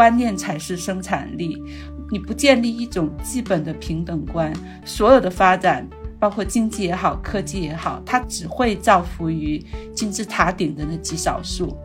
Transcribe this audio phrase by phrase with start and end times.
[0.00, 1.62] 观念才是生产力。
[2.10, 4.50] 你不建立一种基本的平等观，
[4.82, 5.86] 所有的发展，
[6.18, 9.62] 包括经济也好，科技也好，它只会造福于
[9.94, 11.76] 金字塔顶的那极少数。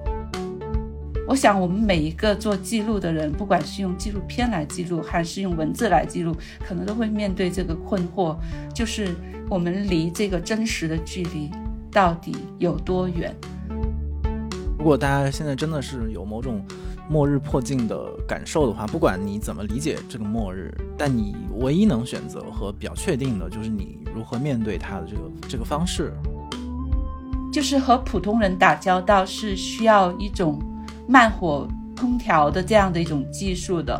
[1.27, 6.33] 我想，我们每一个做记录的人，不管是用纪录片来记录，还是用文字来记录，
[6.65, 8.37] 可能都会面对这个困惑，
[8.73, 9.13] 就是
[9.49, 11.51] 我们离这个真实的距离
[11.91, 13.35] 到底有多远？
[14.85, 16.63] 如果大家现在真的是有某种
[17.09, 26.13] 末日迫近的感受的话，不管你怎么理解这个末日，但你唯一能选择和比较确定的，就是你如何面对它的这个这个方式，
[27.51, 30.61] 就是和普通人打交道是需要一种。
[31.07, 33.99] 慢火烹调的这样的一种技术的。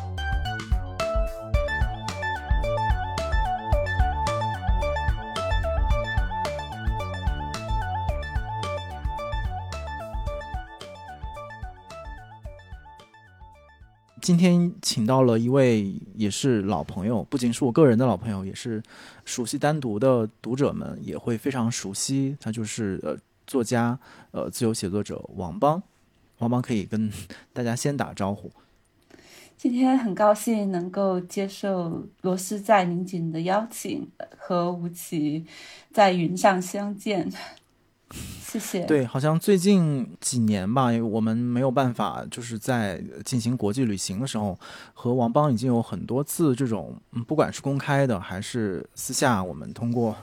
[14.21, 18.81] 今天请到了一位也是老朋友，不仅是我个人的老朋友，也是
[19.25, 22.37] 熟悉单独的读者们也会非常熟悉。
[22.39, 23.97] 他就是呃作家
[24.29, 25.81] 呃自由写作者王邦，
[26.37, 27.11] 王邦可以跟
[27.51, 28.51] 大家先打招呼。
[29.57, 35.45] 今天很高兴能够接受罗斯在拧紧的邀请，和吴奇
[35.91, 37.31] 在云上相见。
[38.41, 38.85] 谢谢。
[38.85, 44.59] 对，好像最近几年吧，我们没有办法，就是在进行国际旅行的时候，
[44.93, 50.15] 和王邦已经有很多次这种，不管是公开的还是私下，我们通过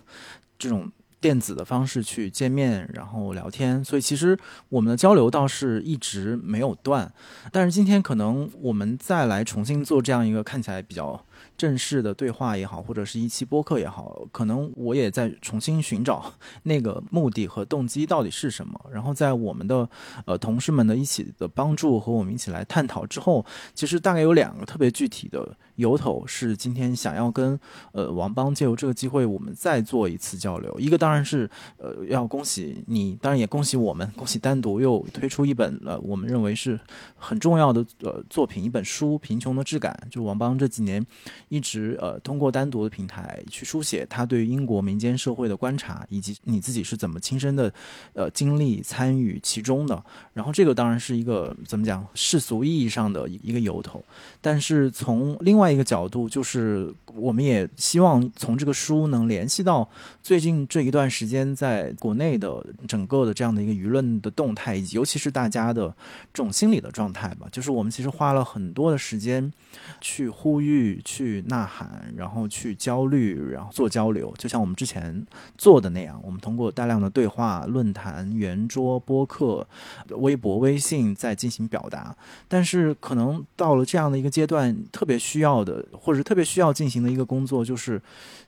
[0.59, 0.91] 这种
[1.21, 3.83] 电子的方式去见面，然后聊天。
[3.85, 4.39] 所以其实
[4.69, 7.11] 我们的交流倒是一直没有断。
[7.51, 11.25] 但是今天可能我们再来重新做这样一个看起来比较。
[11.59, 16.33] 正式的对话也好，或者是一期播客也好，可能我也在重新寻找
[16.63, 18.81] 那个目的和动机到底是什么。
[18.91, 19.87] 然后在我们的
[20.25, 25.57] 呃同事们的一起的帮助和我们一起来探讨之后，其实大概有两个特别具体的。
[25.79, 27.57] 由头是今天想要跟
[27.93, 30.77] 呃王邦借由这个机会，我们再做一次交流。
[30.81, 36.81] 一个当然是呃要恭喜你，当然也恭喜我们，恭喜单独又推出一本呃我们认为是
[37.15, 39.97] 很重要的呃作品，一本书《贫穷的质感》。
[40.13, 41.07] 就王邦这几年
[41.49, 47.73] 一直呃通过单独的平台去书写他对英国民间社会的观察，以及你自己是怎么亲身的
[48.15, 50.05] 呃经历参与其中的。
[50.35, 54.05] 然后这个当然是一个怎么讲世俗意义上的一个由头，
[54.41, 55.69] 但是从另外。
[55.69, 59.87] 一个角度就是，我们也希望从这个书能联系到
[60.23, 65.95] 最近这一段时间在国内的整个的这样的一个舆论的动态，以及尤其是大家的
[66.33, 67.47] 这种心理的状态吧。
[67.53, 69.53] 就是我们其实花了很多的时间
[70.01, 75.27] 去呼吁、去呐喊，然后去焦虑，然后做交流，就像我们之前
[75.59, 76.19] 做的那样。
[76.25, 79.69] 我们通过大量的对话、论坛、圆桌、播客、
[80.11, 82.17] 微博、微信在进行表达，
[82.49, 85.59] 但是可能到了这样的一个阶段，特别需要。
[85.59, 88.01] 的，或者特别需要进行的一个工作，就是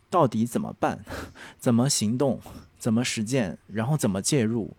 [0.09, 1.05] 到底怎么办，
[1.59, 2.39] 怎么行动，
[2.79, 4.77] 怎么实践，然后怎么介入，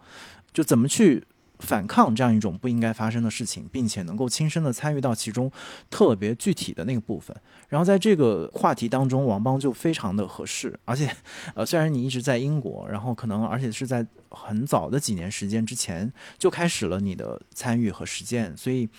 [0.54, 1.24] 就怎么去
[1.62, 5.50] 反抗这样一种不应该发生的事情，并且能够亲身的参与到其中
[5.90, 7.36] 特别具体的那个部分。
[7.70, 10.78] 然后在这个话题当中，王邦就非常的合适。
[10.84, 11.10] 而且，
[11.56, 18.90] 呃，虽然你一直在英国，然后可能而且是在很早的几年时间之前就开始了你的参与和实践，所以。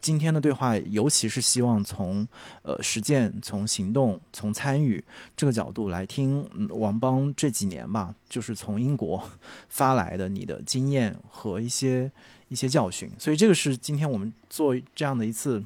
[0.00, 2.26] 今天的对话，尤其是希望从
[2.62, 5.02] 呃实践、从行动、从参与
[5.36, 9.22] 这个角度来听嗯王邦这几年吧，就是从英国
[9.68, 12.10] 发来的你的经验和一些
[12.48, 13.10] 一些教训。
[13.18, 15.62] 所以这个是今天我们做这样的一次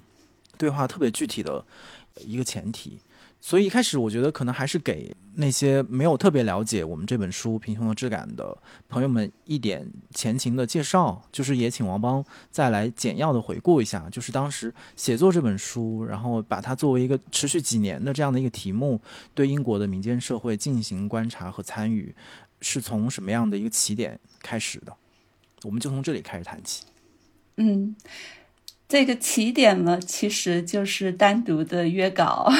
[0.58, 1.64] 对话特别具体的
[2.20, 2.98] 一个前提。
[3.46, 8.56] 所以一开始我觉得可能还是给那些没有特别了解我们这本书《贫穷的质感》的
[8.88, 18.98] 朋友们一点前情的介绍，就是也请王邦再来简要的回顾一下，就是当时写作这本书，然后把它作为一个持续几年的这样的一个题目，
[19.34, 22.14] 对英国的民间社会进行观察和参与，
[22.62, 24.96] 是从什么样的一个起点开始的？
[25.64, 26.86] 我们就从这里开始谈起。
[27.58, 27.94] 嗯，
[28.88, 32.50] 这个起点呢，其实就是单独的约稿。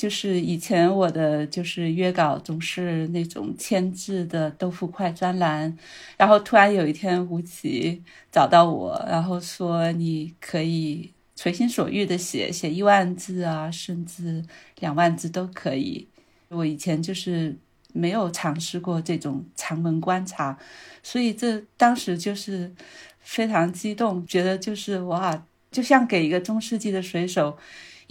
[0.00, 5.76] 就是以前我的就是约稿总是那种签字的豆腐块专栏，
[6.16, 8.02] 然后突然有一天吴奇
[8.32, 14.42] 找到我，然后说你可以随心所欲的写写一万字啊，甚至
[14.78, 16.08] 两万字都可以。
[16.48, 17.54] 我以前就是
[17.92, 20.58] 没有尝试过这种长门观察，
[21.02, 22.72] 所以这当时就是
[23.20, 27.58] 非常激动，觉得就是哇，就像给一个中世纪的水手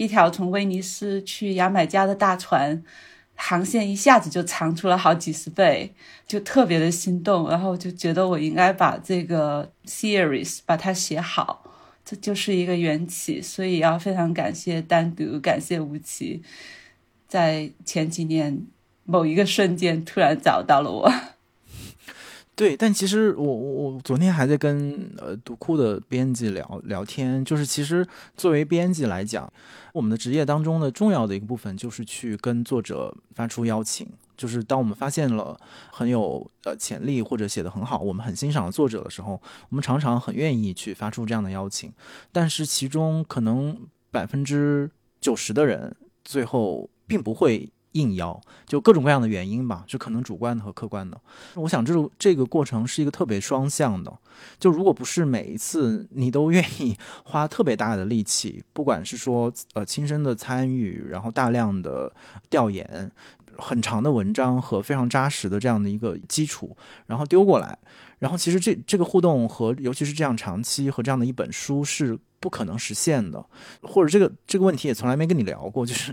[0.00, 2.82] 一条从威尼斯去牙买加的大船。
[3.42, 5.94] 航线一下子就长出了好几十倍，
[6.26, 11.64] 就特别的心动，然后就觉得我应该把这个 series 把它写好，
[12.04, 13.40] 这就是一个缘起。
[13.40, 16.42] 所以要非常感谢单独，感谢吴奇，
[17.26, 18.66] 在前几年
[19.04, 21.10] 某一个瞬间突然找到了我。
[22.60, 29.50] 对，但其实我我我昨天还在跟呃读库的编辑聊聊天，就是其实作为编辑来讲，
[29.94, 35.58] 我们的职业当中的重要的一个部分就是去跟作者发出邀请，就是当我们发现了
[35.90, 39.40] 很有呃潜力或者写的很好，我们很欣赏作者的时候，
[39.70, 41.90] 我们常常很愿意去发出这样的邀请，
[42.30, 43.74] 但是其中可能
[44.10, 47.70] 百分之九十的人最后并不会。
[47.92, 51.20] 应邀就各种各样的原因吧，就可能主观的和客观的。
[51.54, 54.12] 我想这种这个过程是一个特别双向的。
[54.58, 62.12] 就如果不是每一次你都愿意花特别大的力气，不管是说呃亲身的参与，然后大量的
[62.48, 63.10] 调研，
[63.58, 66.76] 很长的文章和非常扎实的这样的一个基础，
[67.06, 67.78] 然后丢过来，
[68.18, 72.18] 然后其实这这个互动和尤其是这样长期和这样的一本书是。
[72.40, 73.44] 不可能实现的，
[73.82, 76.12] 或者这个这个问题也从来没跟你聊过，就是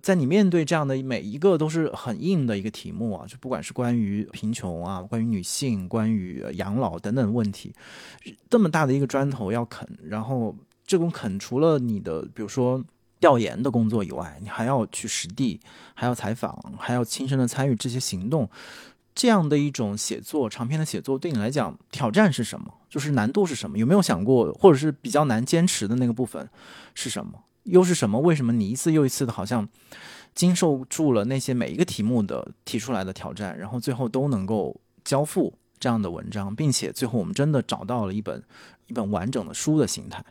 [0.00, 7.74] 在你面对这样的每一个都是很硬的一个题目啊，就不管是关于贫穷啊，关于女性，关于养老等等问题，
[8.48, 10.56] 这么大的一个砖头要啃，然后
[10.86, 12.82] 这种啃除了你的比如说
[13.20, 15.60] 调研的工作以外，你还要去实地，
[15.94, 18.48] 还要采访，还要亲身的参与这些行动。
[19.16, 22.72] 这样的一种写作，长篇的写作对你来讲挑战是什么？
[22.90, 23.78] 就是难度是什么？
[23.78, 26.46] 有没有想过，或者是比较难坚持的那个部分
[26.94, 27.32] 是什么？
[27.64, 28.20] 又是什么？
[28.20, 29.66] 为什么你一次又一次的，好像
[30.34, 38.42] 经受住了那些每一个题目的提出来的挑战，然后最后都能够交付这样的文章，并且最后我们真的找到了一本
[38.86, 40.22] 一本完整的书的形态？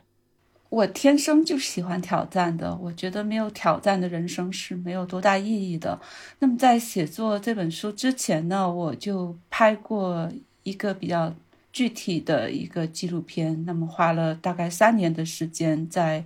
[0.68, 5.98] 我天生就喜欢挑战的，我觉得没有挑战的人生是没有多大意义的。
[6.40, 10.30] 那么在写作这本书之前呢，我就拍过
[10.64, 11.32] 一个比较
[11.72, 16.24] 具体的一个纪录片，那么花了大概三年的时间在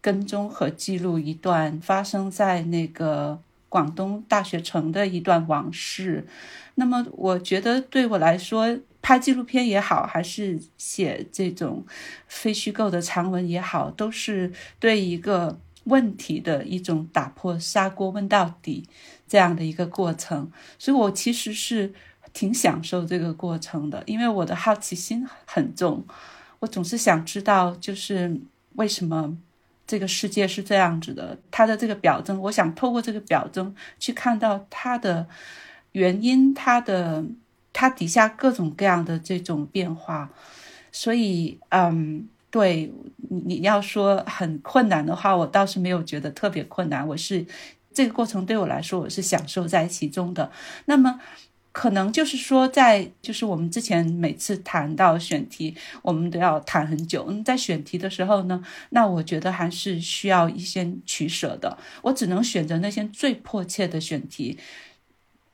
[0.00, 6.26] 跟踪和记录一段发生在那个广东大学城的一段往事。
[6.74, 8.78] 那么我觉得对我来说。
[9.06, 11.86] 拍纪录片也好，还是写这种
[12.26, 18.84] 非虚构的长文也好，都是对一个问题的一种打破砂锅问到底
[19.28, 20.50] 这样的一个过程。
[20.76, 21.94] 所以我其实是
[22.32, 26.04] 挺享受这个过程的，因为我的好奇心很重，
[26.58, 28.40] 我总是想知道，就是
[28.74, 29.38] 为什么
[29.86, 35.28] 这个世界是这样子的，它的这个表征，我想透过这个表征去看到它的
[35.92, 37.24] 原因，它的。
[37.78, 40.30] 它底下各种各样的这种变化，
[40.90, 42.90] 所以，嗯，对
[43.28, 47.06] 你你要说很困难的话，我倒是没有觉得特别困难。
[47.06, 47.44] 我是
[47.92, 50.50] 这个过程对我来说，我是享受在其中的。
[50.86, 51.20] 那么，
[51.70, 57.26] 可能就是说，在就是我们之前每次谈到选题，我们都要谈很久。
[57.28, 61.76] 嗯在选题的时候呢，那我觉得还是需要一些取舍的。
[62.00, 64.56] 我只能选择那些最迫切的选题。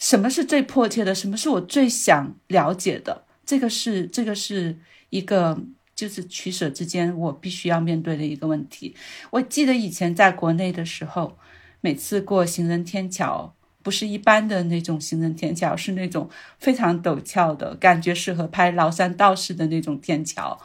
[0.02, 1.14] 什么是最迫切的？
[1.14, 3.24] 什么是我最想了解的？
[3.46, 4.76] 这个是这个是
[5.10, 5.56] 一个
[5.94, 8.96] 就是取舍之间，我必须要面对的一个问题。
[9.30, 11.38] 我记得以前在国内的时候，
[11.80, 16.28] 每次过行人天桥，不是一般的那种行人天桥，是那种
[16.58, 20.60] 非常陡峭的感觉，适合拍崂山道士的那种天桥，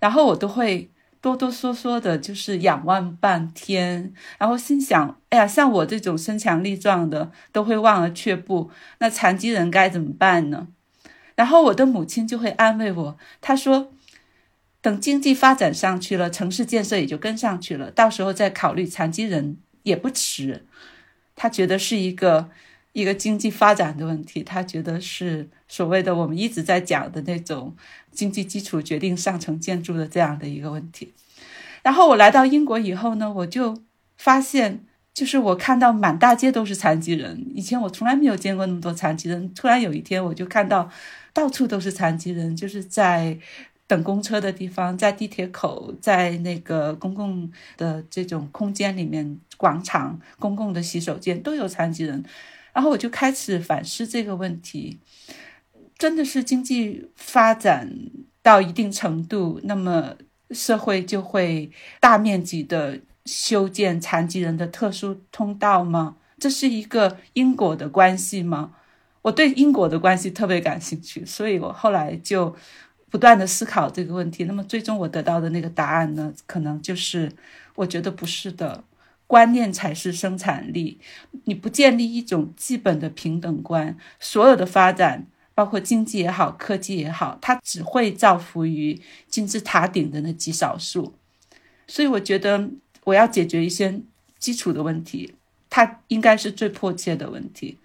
[0.00, 0.90] 然后我都会。
[1.22, 10.66] 哆哆嗦嗦的，就是仰望半天，然后心想：哎呀，像我这种身强力壮的，都会望而却步，那残疾人该怎么办呢？
[11.36, 13.92] 然后我的母亲就会安慰我，她说：
[14.82, 20.66] 等经济发展上去了，城市建设也就跟上去了，到时候再考虑残疾人也不迟。
[21.36, 22.50] 她觉得是一个。
[22.92, 27.74] 一个经济发展的问题，他觉得是所谓的我们一直在讲的那种
[28.10, 31.12] 经济基础决定上层建筑的这样的一个问题。
[31.82, 33.82] 然后我来到英国以后呢，我就
[34.16, 34.84] 发现，
[35.14, 39.52] 就是我看到满大街都是残疾人，以前我从来没有见过那么多残疾人。
[39.54, 40.90] 突然有一天，我就看到
[41.32, 43.38] 到处都是残疾人，就是在
[43.86, 52.22] 等公车的地方，在地铁口，在那个公共的这种空间里面，广场、公共的洗手间都有残疾人。
[52.72, 54.98] 然后我就开始反思这个问题，
[55.98, 57.90] 真的是经济发展
[58.42, 60.14] 到一定程度，那么
[60.50, 66.16] 社会就会大面积的修建残疾人的特殊通道吗？
[66.38, 68.72] 这是一个因果的关系吗？
[69.22, 72.56] 我对因果的关系特别感兴趣，所以我后来就
[73.08, 74.42] 不断的思考这个问题。
[74.44, 77.30] 那么最终我得到的那个答案呢，可能就是
[77.76, 78.82] 我觉得不是的，
[79.32, 80.98] 观念才是生产力。
[81.44, 91.14] 你不建立一种基本的平等观，所有的发展，包括经济也好，科技也好，它只会造福于金字塔顶的那极少数。
[91.86, 92.68] 所以我觉得
[93.04, 94.02] 我要解决一些
[94.38, 95.32] 基础的问题，
[95.70, 97.78] 它应该是最迫切的问题。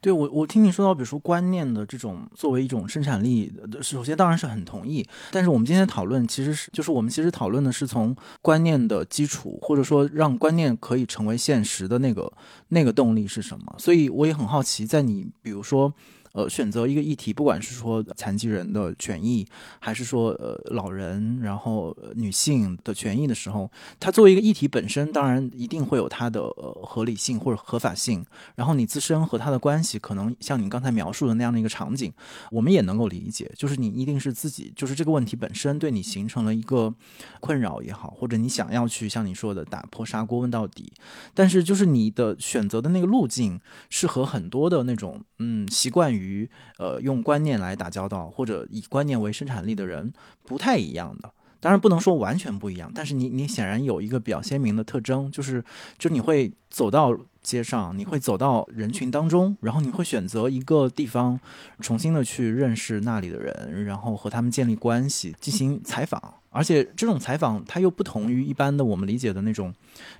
[0.00, 3.52] 对我，我听你说到，比如说观念的这种作为一种生产力，
[3.82, 5.06] 首先当然是很同意。
[5.30, 12.32] 但是我们今天讨论其实是，就是我们其实讨论的是从观念的基础，或者说让观念可以成为现实的那个
[12.68, 13.74] 那个动力是什么。
[13.78, 15.92] 所以我也很好奇，在你比如说。
[16.32, 19.44] 呃，选择一个议题，不管是说残疾人的权益，
[19.80, 23.68] 还是说呃老人，然后女性的权益的时候，
[23.98, 28.24] 它作为一个议题本身，当然一定会有它的呃合理性或者合法性。
[28.54, 32.12] 然后你自身和它的关系，可能像你刚才描述的那样的一个场景，
[32.52, 33.50] 我们也能够理解。
[33.56, 36.94] 就是你一定是自己，就是这个问题本身对你形成了一个
[37.40, 40.92] 困扰也好，或者你想要去像你说的打破砂锅问到底。
[41.34, 46.19] 但是就是你的选择的那个路径，是和很多的那种嗯习惯于。
[46.20, 46.48] 于
[46.78, 50.12] 呃用观念来打交道，或者以观念为生产力的人
[50.44, 55.64] 不太一样的，当然不能说完全不一样，但是你你显然有一个比较鲜明的特征，就是
[55.98, 61.40] 就你会走到街上，你会走到人群当中，然后你会选择一个地方，
[61.80, 69.72] 重新的去认识那里的人，然后和他们建立关系，进行采访，而且这种采访它又不同于一般的我们理解的那种，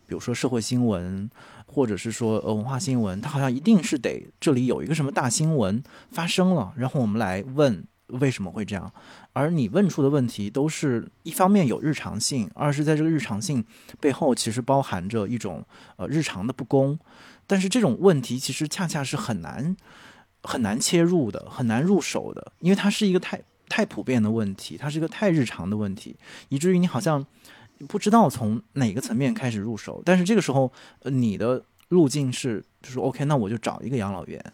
[0.06, 1.30] 比如说社会新闻。
[1.72, 8.92] 或者是说呃文化新闻，它好像一定是得这里有一个什么大新闻发生了，然后我们来问为什么会这样。
[9.32, 13.64] 而你问出的问题都是一方面有日常性，二是在这个日常性
[14.00, 15.64] 背后其实包含着一种
[15.96, 16.98] 呃日常的不公。
[17.46, 19.76] 但是这种问题其实恰恰是很难
[20.42, 26.16] 很难切入的，很难入手的，因为它是一个太太普遍的问题，它是一个太日常的问题，
[26.48, 27.24] 以至于你好像。
[27.88, 30.70] 不知道从哪个层面开始入手，但是这个时候，
[31.04, 34.44] 你的路径是，就是 OK，那我就找一个养老院，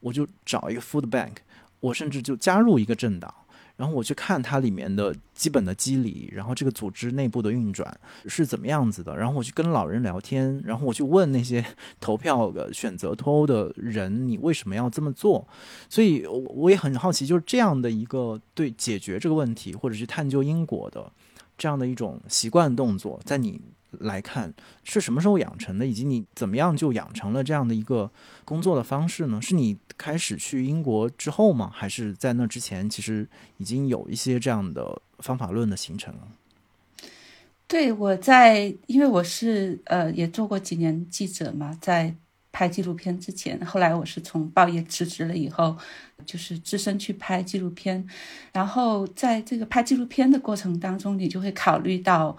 [0.00, 1.32] 我就找一个 food bank，
[1.80, 3.34] 我甚至就加入一个政党，
[3.76, 7.92] 然后我去看它里面的基本的机理，然后这个组织内部的运转
[8.26, 11.64] 是怎么样子的，然后我去跟老人聊天，然后我去问那些
[12.00, 15.46] 投票的选择脱欧的人，你为什么要这么做？
[15.88, 21.12] 所以我也很好奇，就是这样的一个对解决这个问题，或者是探究因果的。
[21.56, 23.60] 这样的一种习惯动作，在你
[23.90, 24.52] 来看
[24.84, 28.10] 是什么时候养成的，以及你怎么样就养成了这样的一个
[28.44, 29.40] 工作的方式呢？
[29.40, 31.70] 是你开始去英国之后吗？
[31.72, 36.28] 还是在那之前其实已经有一些这样的方法论的形成了？
[37.66, 42.14] 对，我在，因为我是呃也做过几年记者嘛，在。
[42.56, 45.76] 拍纪录片之前，后来我是从报业辞职了以后，
[46.24, 48.02] 就是只身去拍纪录片。
[48.50, 52.34] 然后在这个拍纪录片的过程当中，你就会考虑到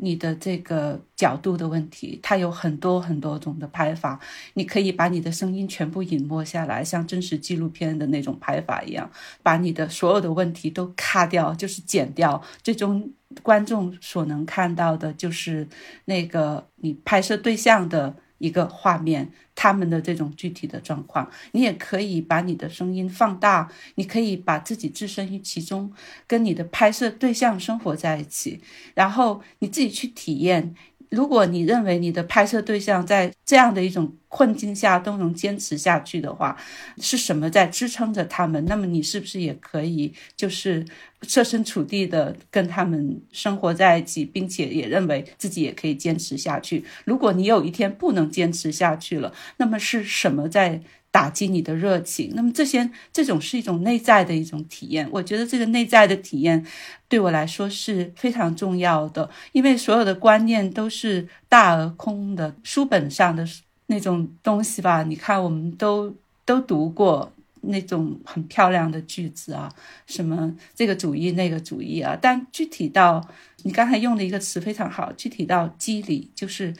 [0.00, 2.18] 你的这个角度的问题。
[2.20, 4.18] 它有很多很多种的拍法，
[4.54, 9.08] 你可以把你的声音全部隐没下来，像真实纪录片的那种拍法一样，
[9.44, 13.08] 把你的所有的问题都卡掉，就是剪掉，最终
[13.44, 15.68] 观众所能看到的就是
[16.06, 18.16] 那个你拍摄对象的。
[18.42, 25.92] 一个画面，他们的这种具体的状况，你也可以把你的声音放大，你可以把自己置身于其中，
[26.26, 28.60] 跟你的拍摄对象生活在一起，
[28.94, 30.74] 然后你自己去体验。
[31.12, 36.56] 如果你认为你的拍摄对象在这样的一种困境下都能坚持下去的话，
[36.98, 38.64] 是什么在支撑着他们？
[38.64, 40.84] 那么你是不是也可以就是
[41.20, 46.82] 设身处地的跟他们生活在一起，并且也认为自己也可以坚持下去？
[47.04, 50.80] 如果你有一天不能坚持下去了，那么是什么在？
[51.12, 55.06] 打击你的热情，那么这些这种是一种内在的一种体验。
[55.12, 56.64] 我觉得这个内在的体验
[57.06, 63.46] 对我来说是非常重要的，因为所有的观念都是大而空的，书本上的
[63.88, 65.02] 那种东西吧。
[65.02, 66.16] 你看，我们都
[66.46, 69.70] 都读过那种很漂亮的句子啊，
[70.06, 73.28] 什么这个主义那个主义啊，但具体到
[73.64, 76.74] 你刚才用的一个词非常好，具体到机理，就是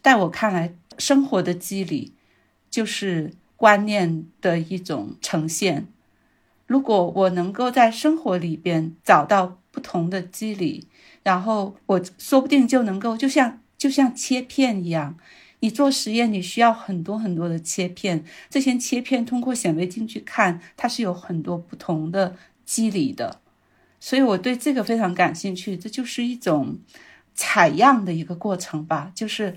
[0.00, 2.12] 在我看来，生活的机理
[2.70, 3.32] 就是。
[3.62, 5.86] 观念的一种呈现。
[6.66, 10.88] 如果我能够在生活里边找到不同的机理，
[11.22, 15.16] 然后我说不定就能够，就像就像切片一样，
[15.60, 23.40] 你做实验你需要很多很多的切片，这些切片通过显微镜去看，它是有很多不同的机理的。
[24.00, 26.80] 所以我对这个非常感兴趣，这就是一种
[27.32, 29.56] 采样的一个过程吧，就是。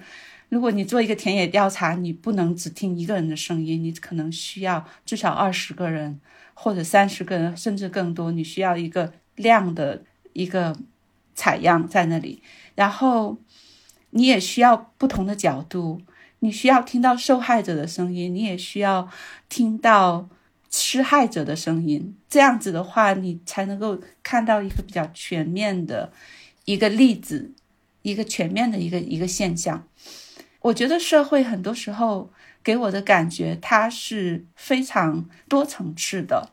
[0.56, 6.22] 如果你做一个田野调查，你不能只听一个人的声音，你可能需要至少二十个人
[6.54, 8.32] 或者三十个人，甚至更多。
[8.32, 10.74] 你需要一个量的一个
[11.34, 12.42] 采样在那里，
[12.74, 13.38] 然后
[14.12, 16.02] 你也需要不同的角度，
[16.40, 19.10] 你需要听到受害者的声音，你也需要
[19.50, 20.30] 听到
[20.72, 22.16] 施害者的声音。
[22.30, 26.14] 这样子的话，你才能够看到一个比较全面的
[26.64, 27.52] 一个例子，
[28.04, 29.86] 一个全面的一个一个现象。
[30.66, 32.32] 我觉得社会很多时候
[32.64, 36.50] 给我的感觉，它是非常多层次的，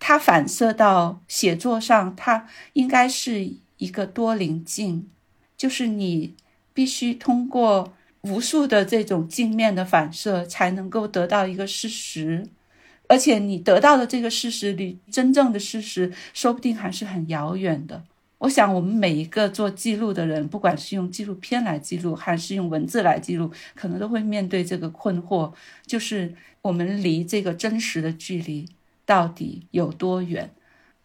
[0.00, 5.08] 它反射到写作上，它应该是一个多棱镜，
[5.56, 6.34] 就是你
[6.72, 12.48] 必须通过无数的这种镜面的反射，才能够得到一个事实，
[13.06, 18.02] 而且你得到的这个事实离真正的事实，说不定还是很遥远的。
[18.44, 25.50] 我想，我们每一个做记录的人，不管是用纪录片来记录，还是用文字来记录，可能都会面对这个困惑，
[25.86, 28.68] 就是我们离这个真实的距离
[29.06, 30.50] 到底有多远？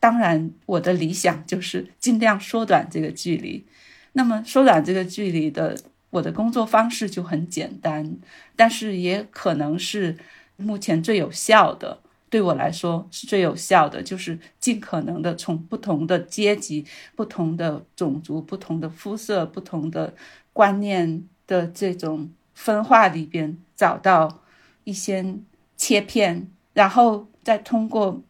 [0.01, 3.65] 当然，我的理想就是尽量缩短这个距离。
[4.11, 5.77] 那么，缩短这个距离的，
[6.09, 8.17] 我的工作方式就很简单，
[8.57, 10.17] 但是也可能是
[10.57, 12.01] 目前最有效的。
[12.29, 20.13] 对我来说是最有效的，就是尽可能的从不同的阶级、不同的种族、不同的肤色、不同的
[20.53, 24.43] 观念的这种分化里边找到
[24.83, 25.35] 一些
[25.75, 28.21] 切片，然后再通过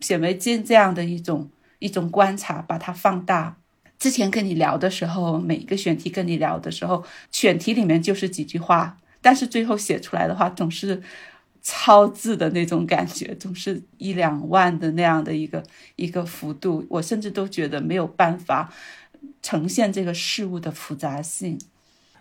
[0.00, 1.48] 显微镜这样的一种
[1.78, 3.56] 一种观察把它放大。
[3.98, 11.02] 之前跟你聊的时候，每一个选题跟你聊的时候，选题里面就是几句话，但是最后写出来的话总是。
[11.68, 15.60] 超字的那种感觉，总是一两万的那样的一个
[15.96, 18.72] 一个幅度，我甚至都觉得没有办法
[19.42, 21.58] 呈现这个事物的复杂性。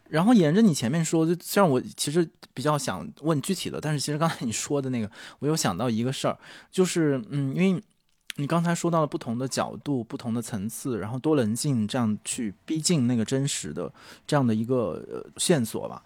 [0.10, 6.36] 然后沿着你前面说，就虽然我其实比较想问具体的，但是其实刚才你说的那个，我有想到一个事儿，
[6.72, 7.80] 就是嗯，因为
[8.38, 13.94] 你刚才说到了不同的角度、不同的层次，然后多棱镜这样去逼近那个真实的
[14.26, 16.04] 这样的一个线索吧。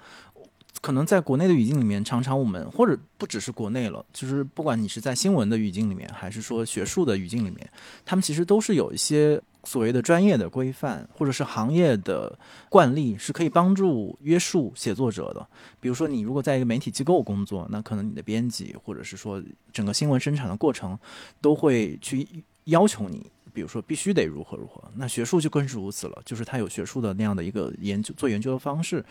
[0.82, 7.70] 可能在国内的语境里面，常常我们或者不只是国内了，就是不管你是在新闻的语境里面，还是说学术的语境里面，
[8.06, 12.38] 他们其实都是有一些所谓的专业的规范，或者是行业的
[12.70, 15.46] 惯例，是可以帮助约束写作者的。
[15.82, 20.98] 比如说，你如果在一个媒体机构工作，那可能你的编辑，或者是说整个新闻生产的过程，
[21.42, 22.26] 都会去
[22.66, 23.30] 要求你。
[23.60, 29.04] 比如说，必须得如何如何，那学术就更是如此了，就是它有学术的那样的一个研究做研究的方式。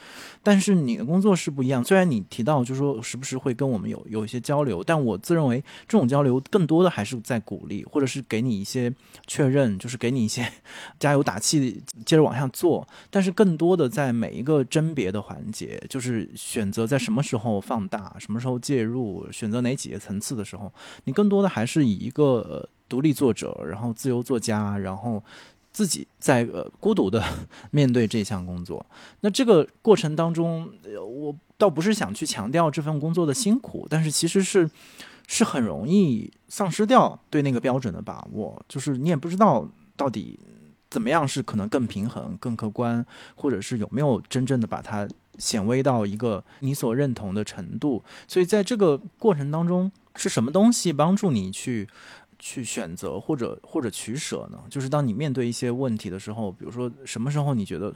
[0.42, 8.90] 但是你的工作是不一样，虽然你提到就是说时不时会跟我们有有一些交流，但我自认为这种交流更多的还是在鼓励，或者是给你一些
[9.26, 10.50] 确认，就是给你一些
[10.98, 12.88] 加油打气，接着往下做。
[13.10, 20.72] 但是更多的在每一个甄别的环节，就是选择在什么时候放大，什么时候介入，选择哪几个层次的时候，
[21.04, 22.66] 你更多的还是以一个。
[22.88, 25.22] 独立作者，然后自由作家，然后
[25.70, 27.22] 自己在呃孤独的
[27.70, 28.84] 面对这项工作。
[29.20, 30.68] 那这个过程当中，
[31.06, 34.68] 我倒不是想去强调这份工作的辛苦，但是其实是
[35.26, 38.60] 是很容易丧失掉对那个标准的把握。
[38.68, 40.38] 就是你也不知道到底
[40.90, 48.02] 怎么样是可能更平衡、更客观，或者是有没有真正的把它显微到一个你所认同的程度。
[48.26, 51.88] 所以在这个过程当中，是什么东西帮助你去？
[52.38, 54.58] 去选择或者或者取舍呢？
[54.70, 57.92] 就是当你面对一些问题的时候，比如说什么时候你觉得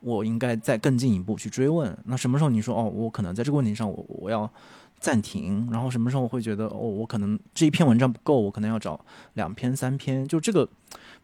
[0.00, 1.96] 我应该再更进一步去追问？
[2.04, 4.50] 那什么时候你说哦，我可能在这个问题上我我要
[5.00, 5.66] 暂停？
[5.72, 9.02] 然后什么时候我会觉得哦，我可能这一篇文章不够，我可能要找
[9.34, 10.28] 两篇三篇？
[10.28, 10.68] 就这个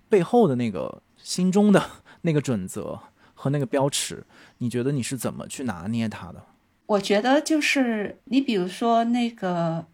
[0.08, 1.82] 背后的那个心中的
[2.22, 2.98] 那个准则
[3.34, 4.24] 和那个标尺，
[4.58, 6.42] 你觉得你是怎么去拿捏它的？
[6.86, 9.86] 我觉得就是你比如说那个。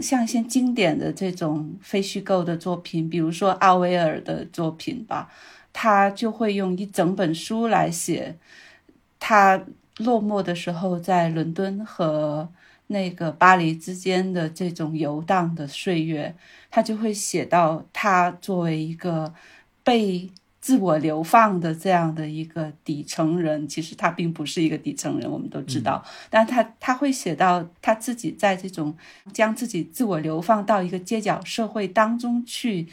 [0.00, 5.30] 像一些经典的这种非虚构的作品，比如说奥威尔的作品吧，
[5.72, 8.36] 他就会用一整本书来写
[9.18, 9.64] 他
[9.98, 12.48] 落寞的时候在伦敦和
[12.88, 16.34] 那个巴黎之间的这种游荡的岁月，
[16.70, 19.34] 他就会写到他作为一个
[19.82, 20.30] 被。
[20.64, 26.02] 自我流放的这样的一个底层人，其实他并不是一个底层人，我们都知道。
[26.30, 28.96] 但他他会写到他自己在这种
[29.34, 32.86] 将自己自我流放到一个街角社会当中去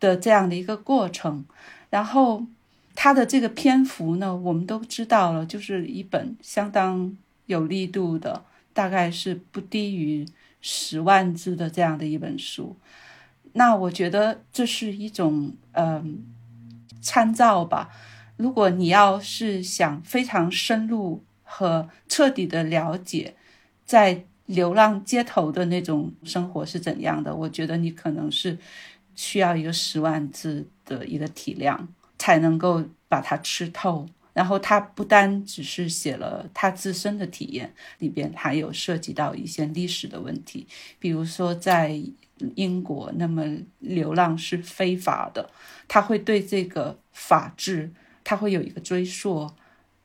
[0.00, 1.44] 的这样的一个过程。
[1.90, 2.46] 然后
[2.94, 7.14] 他的这个篇幅呢，我们都知道了，就是一本相当
[7.44, 10.26] 有力度的，大概是不低于
[10.62, 12.74] 十万字的这样的一本书。
[13.52, 16.24] 那我觉得这是一种嗯。
[17.00, 17.90] 参照吧，
[18.36, 23.34] 如果你要是想非常深入和彻底的了解，
[23.84, 28.58] 在流浪街头的那种生活是怎样的，我觉得你可能是
[29.14, 34.06] 需要一个十万字的一个体量，才能够把它吃透。
[34.38, 40.64] 然后他不单只是写了他自身的体验，里边还有涉及到一些历史的问题，
[41.00, 42.00] 比如说在
[42.54, 43.42] 英国，那么
[43.80, 45.50] 流浪是非法的，
[45.88, 47.90] 他会对这个法治，
[48.22, 49.50] 他会有一个追溯，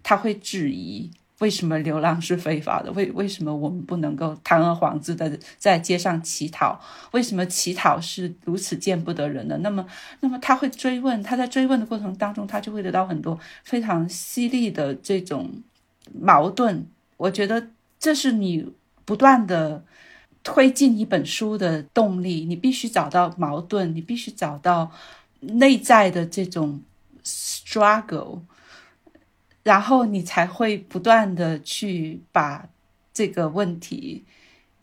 [0.01, 1.11] 他会质疑。
[1.43, 2.89] 为什么流浪是非法的？
[2.93, 6.79] 为为什么我们不能够堂而皇之的在街上乞讨？
[7.11, 9.57] 为什么乞讨是如此见不得人的？
[9.57, 9.85] 那么，
[10.21, 15.51] 那么他会追问，他在追问的过程当中，他就会得到很多非常犀利的这种
[16.17, 16.87] 矛盾。
[17.17, 17.67] 我觉得
[17.99, 18.65] 这是你
[19.03, 19.83] 不断的
[20.43, 22.45] 推进一本书的动力。
[22.45, 24.89] 你必须找到矛盾，你必须找到
[25.41, 26.81] 内在的这种
[27.25, 28.39] struggle。
[29.63, 32.67] 然后你才会不断的去把
[33.13, 34.25] 这个问题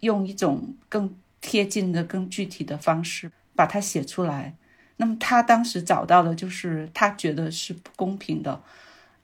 [0.01, 4.57] 用一种更贴近的、更具体的方式把它写出来。
[4.97, 8.63] 那么他当时找到的就是他觉得是不公平的，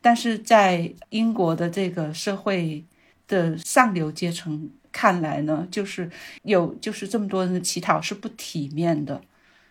[0.03, 2.85] 但是在英国的这个社会
[3.27, 6.11] 的上流阶层看来呢，就是
[6.43, 9.23] 有就是这么多人的乞讨是不体面的，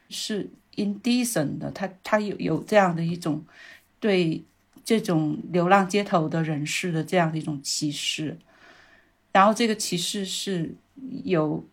[0.09, 1.69] 是 indecent 的。
[1.69, 3.45] 他他有有这样的一种
[3.99, 4.43] 对。
[4.85, 8.37] 这种流浪街头的人士的这样的一种歧视，
[9.31, 10.75] 然后这个歧视是
[11.23, 11.65] 有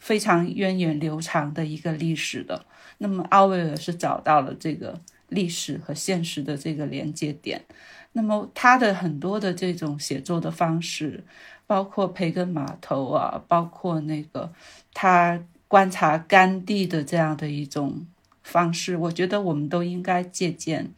[0.00, 2.66] 非常源远流长的一个历史的。
[2.98, 7.64] 那么奥威尔是找到了这个历史和现实的这个连接点。
[8.12, 11.22] 那么他的很多的这种写作的方式，
[11.66, 14.52] 包括培根码头啊，包括那个
[14.92, 18.06] 他观察甘地的这样的一种
[18.42, 20.92] 方式，我觉得我们都应该借鉴。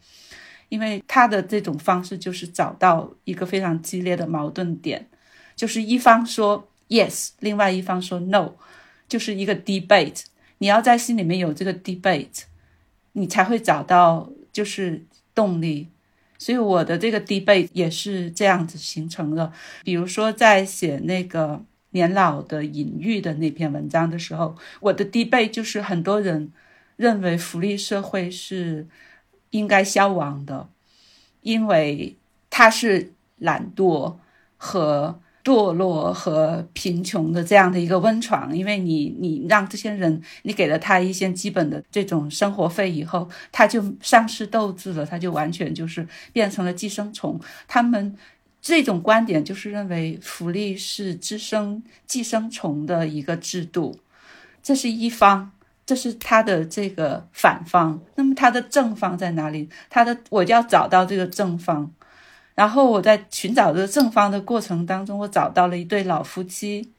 [0.69, 5.07] 因为他的这种方式就是找到一个非常激烈的矛盾点，
[5.55, 8.53] 就是一方说 yes，另外一方说 no，
[9.07, 10.25] 就是一个 debate。
[10.59, 12.43] 你要在心里面有这个 debate，
[13.13, 15.03] 你才会找到就是
[15.33, 15.87] 动力。
[16.37, 19.51] 所以我的这个 debate 也是这样子形成的。
[19.83, 26.51] 比如说在写那个年老的隐喻的那篇文章的时候，我的 debate 就是很多人
[26.95, 28.87] 认为福利社会是。
[29.51, 30.67] 应该消亡的，
[31.41, 32.15] 因为
[32.49, 34.15] 它是懒惰
[34.57, 38.55] 和堕落和贫穷的这样的一个温床。
[38.55, 47.39] 因为你，你让这些人，你给了他一些基本的这种生活费以后，他就丧失斗志了，他就完全就是变成了寄生虫。
[47.67, 48.15] 他们
[48.61, 53.97] 这种观点就是认为福利是滋生寄生虫的一个制度，
[54.61, 55.51] 这是一方。
[55.89, 59.67] 这是他的这个反方，那么他的正方在哪里？
[59.89, 61.91] 他的我就要找到这个正方，
[62.53, 66.91] 然后我在寻找这个正方的过程当中，我找到了一对老夫妻，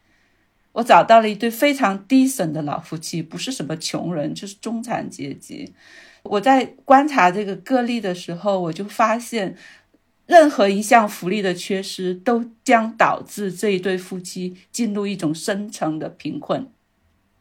[0.72, 5.72] 我找到了一对非常低层的老夫妻，不是什么穷人，就是中产阶级。
[6.24, 9.56] 我在观察这个个例的时候，我就发现，
[10.26, 16.66] 任何一项福利的缺失，都将导致这一对夫妻进入一种深层的贫困。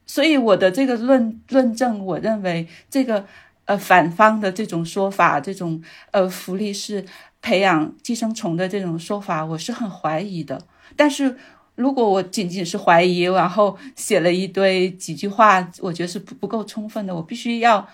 [0.09, 3.23] 所以我的这个论论证，我认为这个
[3.65, 7.05] 呃反方的这种说法，这种呃福利是
[7.43, 10.59] 培养寄生虫的这种说法，我是很怀疑的。
[10.95, 11.37] 但是
[11.75, 17.13] 如果我仅仅是怀疑，然后写了一堆几句话，我觉得是不不够充分的。
[17.13, 17.87] 我必须要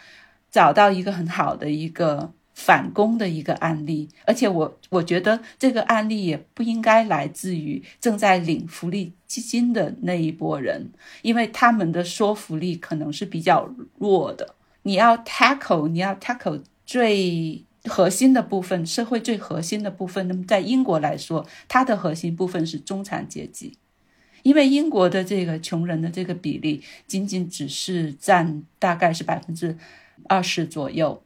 [0.49, 2.31] 找到一个很好的一个。
[2.55, 10.89] 反攻的一个案例，而且我我觉得这个案例也不应该来自于正在领福利基金的那一波人，
[11.21, 14.55] 因为他们的说服力可能是比较弱的。
[14.83, 20.25] 你要 tackle，你要 tackle 最核心的部分，社会最核心的部分。
[20.29, 23.77] 那么在英国来说，它的核心部分是中产阶级，
[24.43, 29.77] 因为英国的这个穷人的这个比例仅仅只是占大概是百分之
[30.29, 31.21] 二十左右。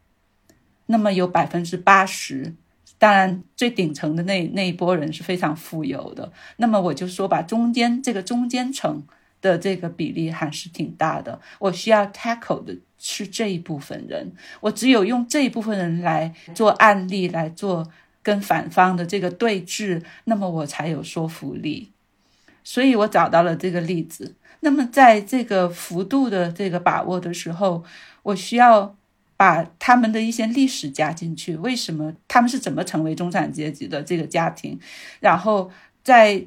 [0.91, 2.55] 那么有百分之八十，
[2.97, 6.31] 当然最顶层的那那一波人是非常富有的。
[6.57, 9.03] 那么我就说吧，中间这个中间层
[9.39, 11.39] 的这个比例还是挺大的。
[11.59, 17.87] 我需要 tackle 的是这一部分人，我只有用这一部分人来做案例，来做
[18.23, 21.91] 跟反方的这个对峙，那么我才有说服力。
[22.63, 24.35] 所以我找到了这个例子。
[24.61, 27.83] 那么在这个幅度的这个把握的时候，
[28.23, 28.95] 我需要。
[29.39, 34.77] 把他们的一些历史加进去，为什么他们是怎么成为中产阶级的这个家庭？
[35.21, 35.71] 然后
[36.03, 36.45] 在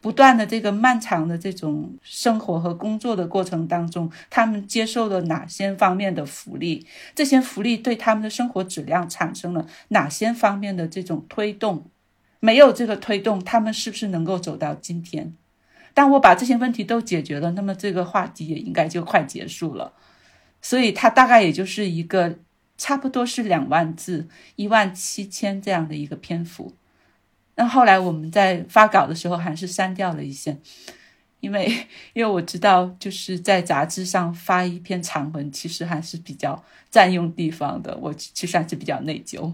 [0.00, 6.84] 不断的这个漫长的这种生活和工作的过程当中，他们接受了哪些方面的福利？
[7.14, 11.86] 这些福利对他们的生活质量产生了哪些方面的这种推动？
[12.40, 15.32] 没有这个推动，他们是不是能够走到今天？
[15.94, 19.92] 当我把这些问题都解决了，那么这个话题也应该就快结束了。
[20.62, 22.38] 所以它大概也就是一个
[22.78, 26.72] 差不多是两万字、一万七千这样的一个篇幅。
[27.56, 30.56] 那后来我们在发稿的时候还是删掉了一些，
[31.40, 31.66] 因为
[32.14, 39.52] 因为我知道就是在杂志上发一篇长文，其实还是比较占用地方的，我其实还是比较内疚。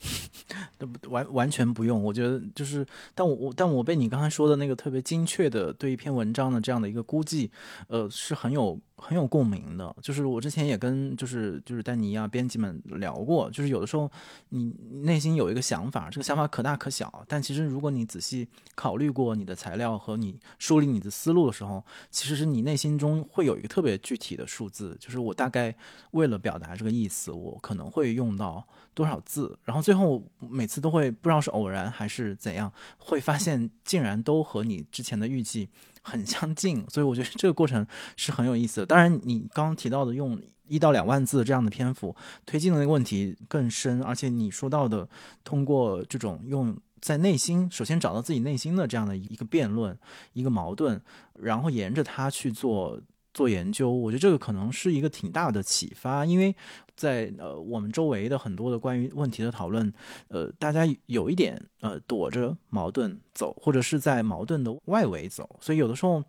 [1.08, 7.50] 完完全不用，我觉得就是，但我我但我被你刚才说的那个特别精确的对一篇文章的这样的一个估计，
[7.88, 9.94] 呃，是很有很有共鸣的。
[10.02, 14.10] 就是我之前也跟就是就是丹尼啊编辑们聊过，就是有的时候
[14.50, 25.74] 你内心有一个想法，这个想法可大可小，但其实如果你仔细考虑过你的材料和你梳理你的思路的时候，其实是你内心中会有一个特别具体的数字，就是我大概
[26.12, 28.66] 为了表达这个意思，我可能会用到。
[28.92, 29.56] 多少字？
[29.64, 35.70] 然后最后每次都会不知道是偶然还是怎样，会发现竟然都和你之前的预计
[36.02, 36.84] 很相近。
[36.88, 37.86] 所以我觉得这个过程
[38.16, 38.86] 是很有意思的。
[38.86, 42.14] 当然，你刚刚提到的用一到两万字这样的篇幅
[42.46, 45.08] 推进的那个问题更深，而且你说到的
[45.44, 49.98] 通过这种用在内心首先找到自己内心的这样的一个辩论、
[50.32, 51.00] 一个矛盾，
[51.34, 53.00] 然后沿着它去做。
[53.32, 56.54] 做研究，我觉得这个可能是一个挺大的启发，因为
[56.96, 59.92] 在呃我们周围的很多的关于问题的讨论，
[60.28, 66.22] 呃，大家有一点呃躲着矛盾走，或者是在矛盾的外围走，所以有的时候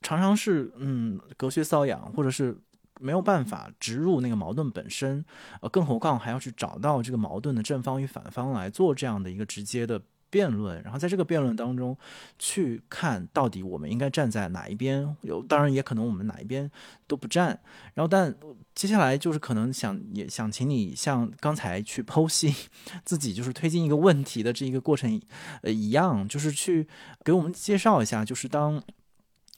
[0.00, 2.56] 常常是嗯隔靴搔痒，或者是
[3.00, 5.24] 没有办法植入那个矛盾本身，
[5.60, 10.00] 呃，更何况还要去找到这个矛盾的正方与反方来做这样的一个直接的。
[10.34, 11.96] 辩论，然后在这个辩论当中，
[12.40, 15.16] 去看到底我们应该站在哪一边。
[15.20, 16.68] 有，当然也可能我们哪一边
[17.06, 17.56] 都不站。
[17.94, 18.34] 然后，但
[18.74, 22.52] 接下来就是可能想也想请你像刚才去剖析
[23.04, 25.22] 自己就是推进一个问题的这一个过程，
[25.62, 26.88] 呃，一样，就是去
[27.24, 28.82] 给我们介绍一下，就是当。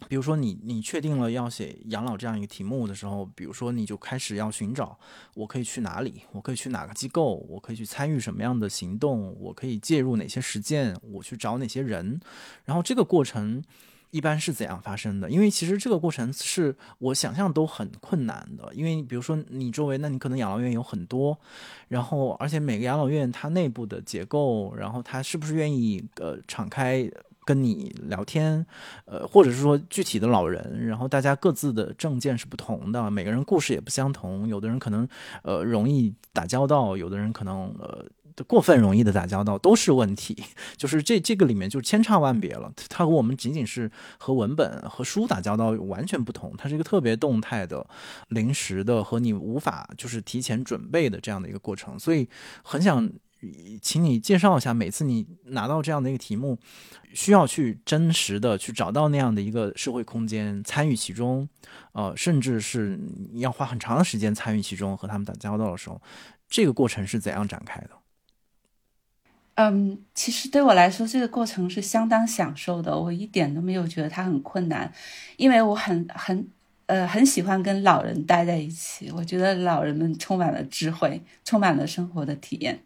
[0.08, 4.98] 比如说，你你确定了要写养老这样一个题目的时候，比如说你就开始要寻找，
[5.32, 12.20] 我可以去哪里，我可以去哪个机构，我可以去参与什么样的行动，我可以介入哪些实践，我去找哪些人，
[12.66, 13.64] 然后这个过程
[14.10, 15.30] 一般是怎样发生的？
[15.30, 21.38] 因为其实这个过程是我想象都很困难的，因为比如说你周围，那你可能养老院有很多，
[21.88, 27.10] 然后而且每个养老院它内部的结构，然后它是不是愿意呃敞开。
[27.46, 28.66] 跟你聊天，
[29.04, 35.08] 呃，或者是说具体的老人，然后大家各自的证件是不同的，每个人故事也不相同，有的人可能
[35.44, 38.04] 呃容易打交道，有的人可能呃
[38.48, 40.36] 过分容易的打交道，都是问题。
[40.76, 47.86] 就是这这个里面就千差万别了，它和我们仅仅是和文本和书打交道完全不同，它是一个特别动态的、
[48.30, 52.28] 临时的和你无法就是提前准备的这样的一个过程，所以
[52.64, 53.08] 很想。
[53.82, 56.58] 请你介绍一下，每次你拿到这样的一个题目，
[57.12, 61.48] 需要去真实的去找到那样的一个社会空间，参与其中，
[61.92, 62.98] 呃，甚至是
[63.34, 66.00] 要花很长的时间参与其中，和他们打交道的时候，
[66.48, 67.90] 这个过程是怎样展开的？
[69.56, 74.92] 嗯，其实对我来说，这个过程是相当享受的，我一点都没有觉得它很困难，
[75.36, 76.48] 因为我很很
[76.86, 82.82] 呃很喜欢跟老人待在一起，我觉得老人们充满了智慧，充满了生活的体验。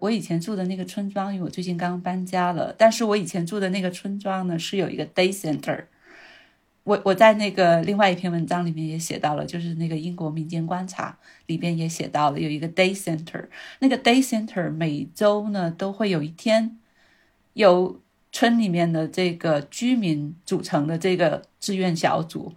[0.00, 2.74] 我以前住的那个村庄，因为我最近刚搬家了。
[2.76, 5.84] 但是我以前住的那个村庄呢，是有一个 day center。
[6.84, 13.44] 我我在那个另外一篇文章里面也写到了，就是那个英国民间观察里边也写到了有一个 day center。
[13.80, 16.78] 那个 day center 每周呢都会有一天，
[17.52, 18.00] 由
[18.32, 22.54] 村里面的这个居民组成的这个志愿小组，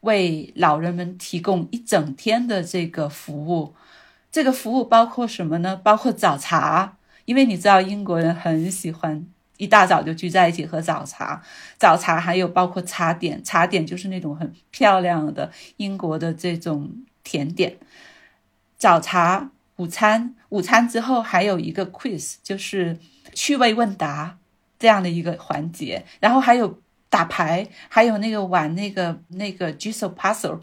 [0.00, 3.74] 为老人们提供一整天的这个服务。
[4.36, 5.80] 这个服务包括什么呢？
[5.82, 11.40] 包括早茶，因为你知道英国人很喜欢一大早就聚在一起喝早茶。
[11.78, 16.92] 早茶还有包括茶点，茶点就是那种很漂亮的英国的这种
[17.24, 17.78] 甜点。
[18.76, 22.98] 早茶、午餐，午餐之后还有一个 quiz，就是
[23.32, 24.36] 趣味问答
[24.78, 26.04] 这样的一个环节。
[26.20, 30.60] 然后还有打牌，还有那个玩那个那个 jigsaw puzzle，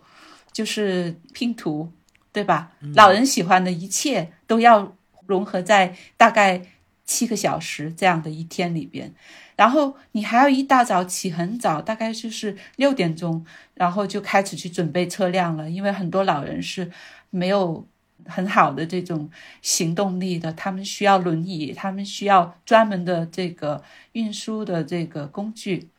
[0.52, 1.92] 就是拼图。
[2.34, 2.74] 对吧？
[2.96, 4.94] 老人喜欢的一切都要
[5.28, 6.62] 融合在大概
[7.06, 9.14] 七个小时这样的一天里边，
[9.56, 16.92] 然后你还要一大早起很早，大概就是六点钟，然后就开始去准备车辆了，因为很多老人是
[17.30, 17.86] 没有
[18.26, 19.30] 很好的这种
[19.62, 25.90] 行动力的，他们需要轮椅，他们需要专门的这个运输的这个工具。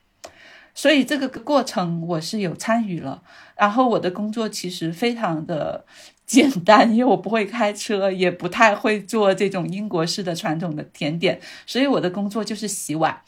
[0.77, 3.23] 所以这个过程我是有参与了，
[3.57, 5.85] 然后我的工作其实非常的
[6.27, 13.23] 简单，因为我不会开车，也不太会做这种英国式的传统的甜点，所以我的工作就是洗碗。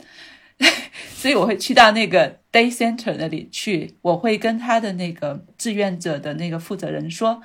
[1.14, 7.42] 所以我会去到那个 day center 那里去，我会跟他的那个志愿者的那个负责人说，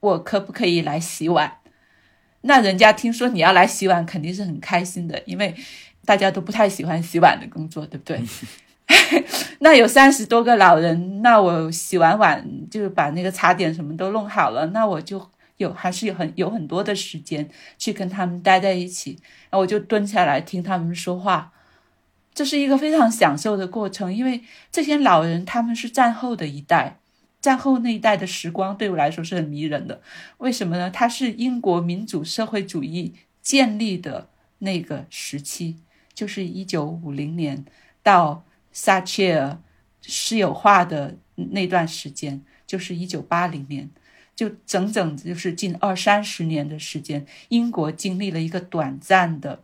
[0.00, 1.50] 我可不可以来洗碗？
[2.42, 5.54] 那人家听说你要来洗碗，肯定是很开心的，因为
[6.04, 8.20] 大家都不太喜欢洗碗的工作，对不对？
[9.60, 19.18] 那有三十多个老人，那我洗完碗就把那个茶点什么都弄好了，那我就有还是有很有很多的时间去跟他们待在一起，
[19.50, 21.52] 那我就蹲下来听他们说话。
[22.34, 24.42] 这是一个非常享受的过程，因为
[24.72, 26.98] 这些老人他们是战后的一代，
[27.40, 30.00] 战后那一代的时光对我来说是很迷人的。
[30.38, 30.90] 为什么呢？
[30.90, 35.76] 它是英国民主社会主义建立的那个时期，
[36.12, 37.64] 就是一九五零年
[38.02, 39.58] 到撒切尔
[40.02, 43.88] 私有化的那段时间，就是一九八零年，
[44.36, 49.62] 就整整就是近二三十年的时间，英国经历了一个短暂的。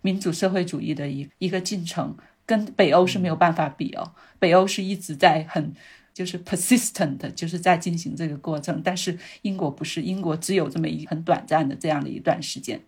[0.00, 2.14] 民主社会主义的一一个进程，
[2.44, 4.12] 跟北欧是没有办法比哦。
[4.38, 5.72] 北欧是一直在很
[6.12, 12.82] 就是 persistent，就是在进行这个过程，但是英国不是，英国只有这么一很短暂的这样的一段时间。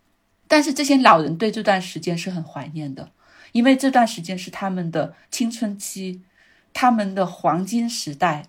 [0.47, 3.11] 但是这些老人对这段时间是很怀念的，
[3.57, 6.21] 因为这段时间是他们的青春期，
[6.73, 8.45] 他们的黄金时代，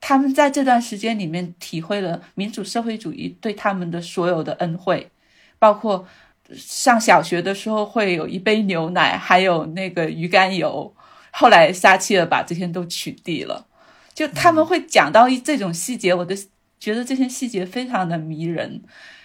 [0.00, 5.10] 他们在这段时间里面体会了民主社会主义对他们的所有的恩惠，
[5.58, 6.06] 包括。
[6.54, 10.94] 上小学的时候会有一杯牛奶，还有那个鱼肝油。
[11.30, 13.66] 后来撒切尔把这些都取缔了，
[14.12, 16.34] 就他们会讲到一这种细节，我都
[16.78, 18.82] 觉得这些细节非常的迷人。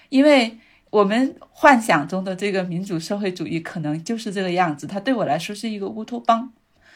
[0.08, 0.58] 因为
[0.90, 6.52] 我们幻想中的这个民主社会主义可能就是这个样子，它对我来说是一个乌托邦，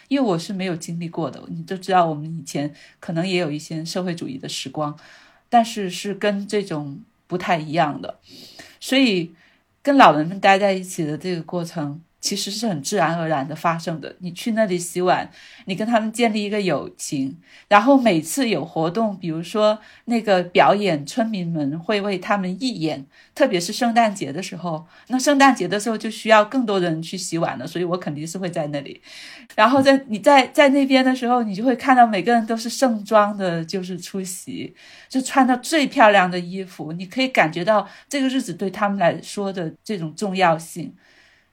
[0.08, 1.44] 因为我是没有经历过的。
[1.50, 4.98] 你都知道，我们以前可能也有一些社会主义的时光，
[5.50, 8.20] 但是是跟这种不太一样的，
[8.80, 9.34] 所以。
[9.86, 12.02] 跟老人们待在一起的这个过程。
[12.24, 14.16] 其实是很自然而然的发生的。
[14.20, 15.30] 你去那里洗碗，
[15.66, 23.06] 你跟他们建立一个友情，然后每次有活动，比如说那个表演，村民们会为他们义演，
[23.36, 24.88] 特别是圣诞节的时候。
[25.08, 29.02] 那圣诞节的时候就需要更多的人去洗碗了，所以我肯定是会在那里。
[29.54, 34.74] 然后在你在在那边的时候，你就会看到每个人都是盛装的，就是出席，
[35.10, 36.94] 就穿的最漂亮的衣服。
[36.94, 40.96] 你可以感觉到这个日子对他们来说的这种重要性。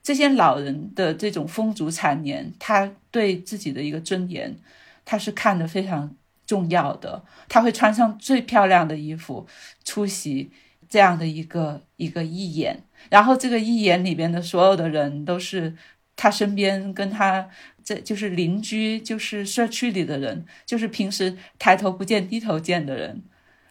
[0.02, 4.56] 这些老人的这种风烛残年，他对自己的一个尊严，
[5.04, 7.22] 他是看得非常重要的。
[7.48, 9.46] 他会穿上最漂亮的衣服
[9.84, 10.50] 出席
[10.88, 15.76] 这样的一个一个义演，然后这个义演里边的所有的人都是
[16.16, 17.46] 他身边跟他
[17.84, 23.22] 这就是邻居，就是社区里的人，就是平时抬头不见低头见的人。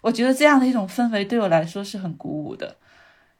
[0.01, 2.77] 我觉得这样的一种氛围对我来说是很鼓舞的，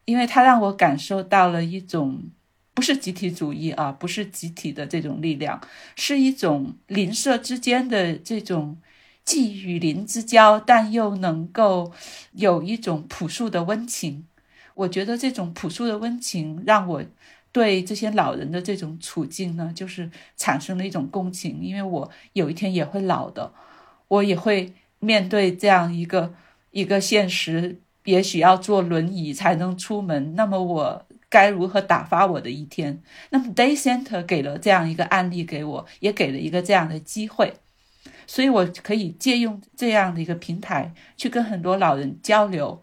[0.05, 2.31] 因为他让我感受到了一种。
[2.79, 5.59] 不是集体主义啊，不是集体的这种力量，
[5.97, 8.77] 是一种邻舍之间的这种
[9.25, 11.91] 既与邻之交，但又能够
[12.31, 14.25] 有一种朴素的温情。
[14.75, 17.03] 我觉得这种朴素的温情，让我
[17.51, 21.59] 对这些老人的这种处境呢，就是产生了一种共情。
[21.61, 23.51] 因为我有一天也会老的，
[24.07, 26.33] 我也会面对这样一个
[26.71, 30.33] 一个现实，也许要坐轮椅才能出门。
[30.35, 31.05] 那么我。
[31.29, 33.01] 该如何打发我的一天？
[33.29, 37.53] 那么 Day Center 给了这样一个案例给我，也给了一个这样的机会，
[38.25, 42.81] 所以我可以借用这样的一个平台去跟很多老人交流。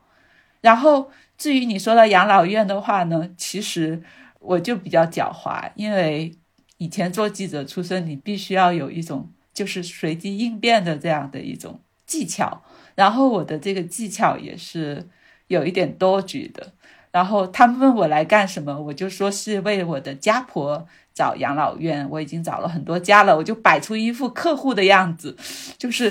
[0.61, 4.03] 然后至于你说到养老院的话呢，其实
[4.41, 6.33] 我就比较狡猾，因为
[6.79, 12.63] 以前做记者出身，你必须要有一种就是随机应变的这样的一种技巧。
[12.95, 15.09] 然后我的这个技巧也是
[15.49, 16.73] 有一点多举的。
[17.17, 22.07] 然后他们问我来干什么，我就说是为我的家婆找养老院。
[22.11, 25.35] 我已经找了很多家了，我就摆出一副客户的样子，
[25.79, 26.11] 就是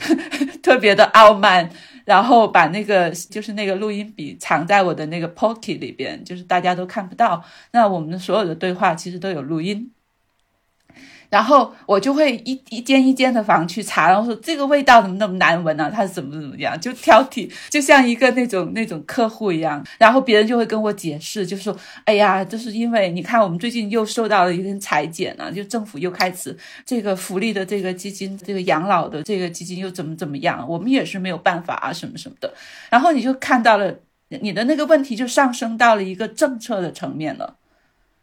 [0.62, 1.70] 特别的傲慢。
[2.04, 7.42] 然后把那个就是那个录音笔藏在我的那个 pocket 里边，就是大家都看不到。
[7.72, 9.90] 那我们所有的对话其实都有录音。
[11.34, 15.90] 然后我就会一一间一间的房去查，然后说这个味道怎么那么难闻呢？
[15.92, 16.80] 它是怎么怎么样？
[16.80, 19.84] 就挑剔，就像一个那种那种客户一样。
[19.98, 21.76] 然后别人就会跟我解释，就说
[22.06, 26.56] ：“哎呀，这是因为你看我们最近又受到了一根裁剪了，就政府又开始
[26.86, 30.64] 这个福利的这个基金，这个养老的这个基金又怎么怎么样？
[30.68, 32.54] 我们也是没有办法啊，什么什么的。
[32.88, 33.92] 然后你就看到了
[34.28, 37.56] 你的那个问题就上升到了一个政策的层面了。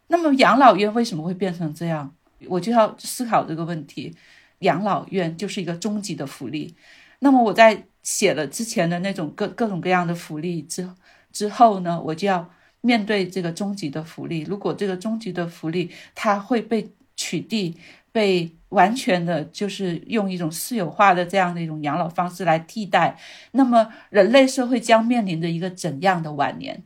[0.06, 2.14] 那么养老院为什么会变成这样？
[2.48, 4.14] 我就要思考这个问题，
[4.60, 6.74] 养老院就是一个终极的福利。
[7.20, 10.88] 那么我在写了之前的那种各各种各样的福利之
[11.32, 14.40] 之后呢，我就要面对这个终极的福利。
[14.40, 17.74] 如果这个终极的福利它会被取缔，
[18.10, 23.16] 被完全的就是用一种私有化的这样的一种养老方式来替代，
[23.52, 26.82] 那么人类社会将面临着一个怎样的晚年？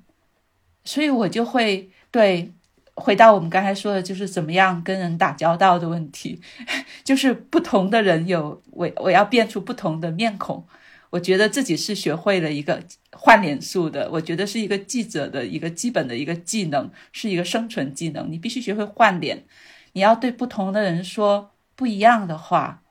[0.85, 2.53] 所以我就会对。
[2.97, 6.41] 回到我们刚才说的，就是怎么样跟人打交道的问题，
[7.05, 10.67] 就是不同的人有我，我要变出不同的面孔。
[11.11, 12.83] 我觉得自己是学会了一个
[13.13, 18.31] 换脸术的，我觉得是一个记者的一个基本的一个技能，是一个生存技能。
[18.31, 19.45] 你必须学会换脸，
[19.93, 22.83] 你要对不同的人说不一样的话。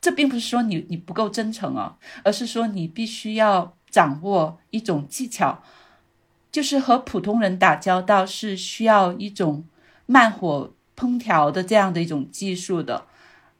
[0.00, 5.62] 这并不是说你你不够真诚啊，而是说你必须要掌握一种技巧。
[6.52, 9.64] 就是和普通人打交道是需要一种
[10.04, 13.06] 慢火烹调的这样的一种技术的，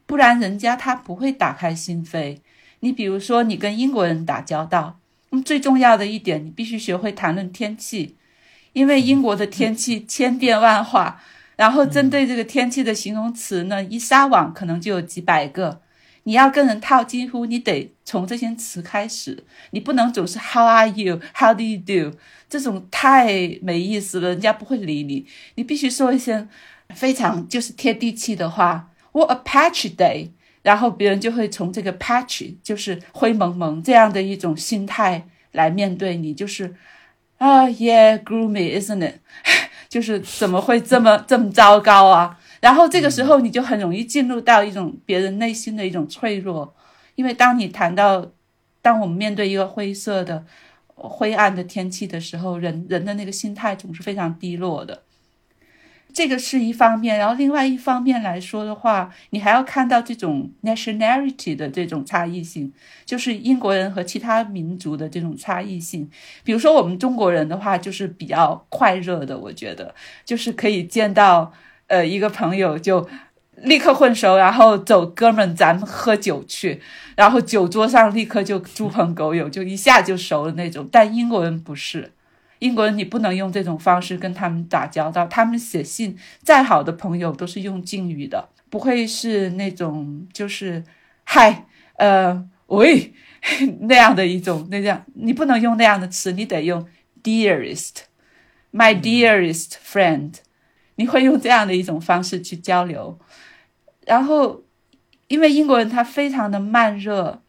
[0.04, 2.38] 不然人家他不会打开心扉。
[2.80, 4.98] 你比如说，你跟英国人打交道，
[5.30, 8.16] 那么最重要的一点，你必须学会谈论天气，
[8.74, 11.22] 因为英国的天气千变万化，
[11.56, 15.80] 然后针对这个天气的形容词呢，一撒网可能就有几百个。
[16.24, 21.20] 你要跟人套近乎，你得从这些词开始，你不能总是 How are you?
[21.34, 22.16] How do you do?
[22.48, 25.26] 这种太没意思了，人家不会理你。
[25.56, 26.46] 你必须说一些
[26.94, 28.90] 非常就是贴地气的话。
[29.12, 30.30] What a patchy day！
[30.62, 36.76] 然后别人就会从这个 patchy 就是灰蒙蒙这样的一种心态来面对你，就是
[37.38, 39.14] 啊，Yeah，gloomy，isn't it？
[39.90, 42.38] 就是怎么会这么这么糟糕啊？
[42.62, 46.72] 然后这个时候你就很容易进入到一种别人内心的一种脆弱，
[47.16, 48.30] 因为当你谈到，
[48.80, 50.44] 当我们面对一个灰色的、
[50.94, 55.02] 灰暗的天气的时候，人人的那个心态总是非常低落的。
[56.14, 62.72] 这个是一方面，然后另外一方面来说的话，你还要看到这种 nationality 的这种差异性，
[63.04, 66.08] 就是英国人和其他民族的这种差异性。
[66.44, 69.92] 比如说我们中国人的话，就是比较快热的，我觉得
[70.24, 71.52] 就是可以见到。
[71.92, 73.06] 呃，一个朋友就
[73.56, 76.80] 立刻混熟，然后走，哥们，咱们喝酒去，
[77.16, 80.88] 然后酒桌上立刻就猪朋狗友，就一下就熟了那种。
[80.90, 82.12] 但英国人不是，
[82.60, 85.26] 英国人你不能用这种方式跟他们打交道。
[85.26, 90.82] 他们写信，再好的朋友都是用敬语的，不会是那种就是
[91.24, 91.66] 嗨，
[91.98, 93.12] 呃，喂
[93.82, 96.86] 那样的一种那样，你不能用那样的词，你得用
[97.22, 100.36] dearest，my dearest friend。
[100.96, 103.18] 你会用这样的一种方式去交流，
[104.04, 104.62] 然后，
[105.28, 107.40] 因为英国人他非常的慢热，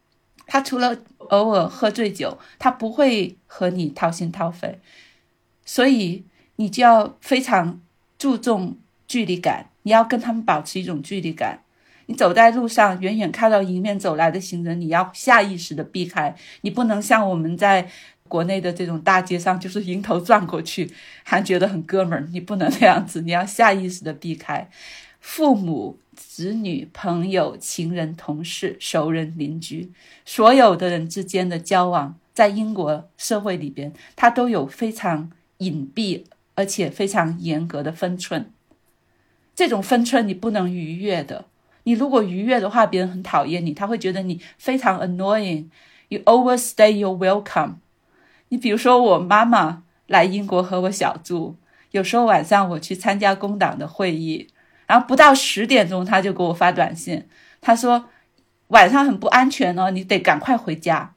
[0.48, 4.80] 他除了偶尔喝醉酒，他不会和你掏心掏肺，
[5.66, 6.24] 所以
[6.56, 7.82] 你就要非常
[8.18, 8.78] 注重
[9.08, 11.60] 距离感，你要跟他们保持一种距离感。
[12.06, 17.90] 你走在路上，远远看到迎面走来的行人，你要下意识的避开，你不能像我们在。
[18.28, 20.92] 国内的这种大街上，就是迎头撞过去，
[21.24, 22.28] 还觉得很哥们儿。
[22.32, 24.70] 你不能那样子，你要下意识的避开。
[25.20, 29.92] 父母、子女、朋友、情人、同事、熟人、邻居，
[30.26, 36.24] 所有的人之间的交往，在英国社会里边，它都有非常隐蔽
[36.56, 38.52] 而且非常严格的分寸。
[39.56, 41.46] 这种分寸你不能逾越的。
[41.84, 45.68] 你如果逾越的话，别人很讨厌你，他会觉得你非常 annoying。
[46.10, 47.76] You overstay your welcome。
[48.54, 51.56] 你比如说，我妈妈来英国和我小住，
[51.90, 54.48] 有时候晚上我去参加工党的会议，
[54.86, 57.26] 然后不到十点钟，她就给我发短信，
[57.60, 58.06] 她说
[58.68, 61.16] 晚上很不安全哦，你得赶快回家。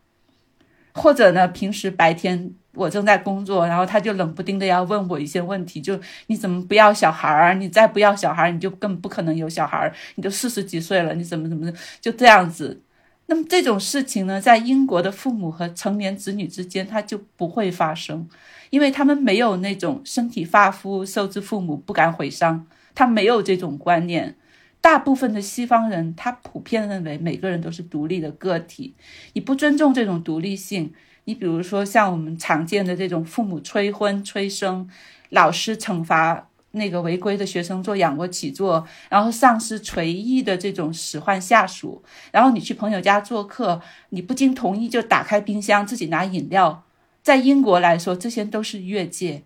[0.94, 7.52] 或者呢，平时白天我正在工作，然后她就冷不丁的要问我一些问题，就你怎么不要小孩儿？
[7.52, 11.70] 你再不要小孩儿，你就更不可能有小孩儿，你都四十几岁了，你怎么怎么
[12.00, 12.80] 就这样子。
[13.28, 18.28] 那么这种事情呢，在英国的父母和成年子女之间，它就不会发生，
[18.70, 24.36] 因为他们没有那种身体发肤受之父母不敢毁伤，他没有这种观念。
[24.80, 28.94] 大部分的西方人，他普遍认为每个人都是独立的个体，
[29.32, 30.92] 你不尊重这种独立性，
[31.24, 34.88] 你比如说像我们常见的这种父母催婚催生，
[35.30, 36.48] 老师惩罚。
[36.76, 46.84] 那个违规的学生做仰卧起坐，然后上司随意的这种使唤下属，然后你去朋友家做客，你不经同意就打开冰箱自己拿饮料，
[47.22, 49.42] 在英国来说，这些都是越界，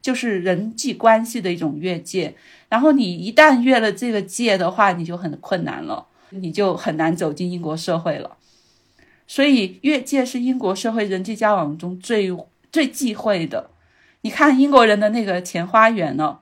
[0.00, 2.34] 就是人际关系的一种越界。
[2.68, 8.38] 然后你一旦越了这个界的话，你就很困难了，你就很难走进英国社会了。
[9.26, 12.34] 所以越界是英国社会人际交往中最
[12.70, 13.70] 最忌讳的。
[14.22, 16.38] 你看英国人的那个前花园呢？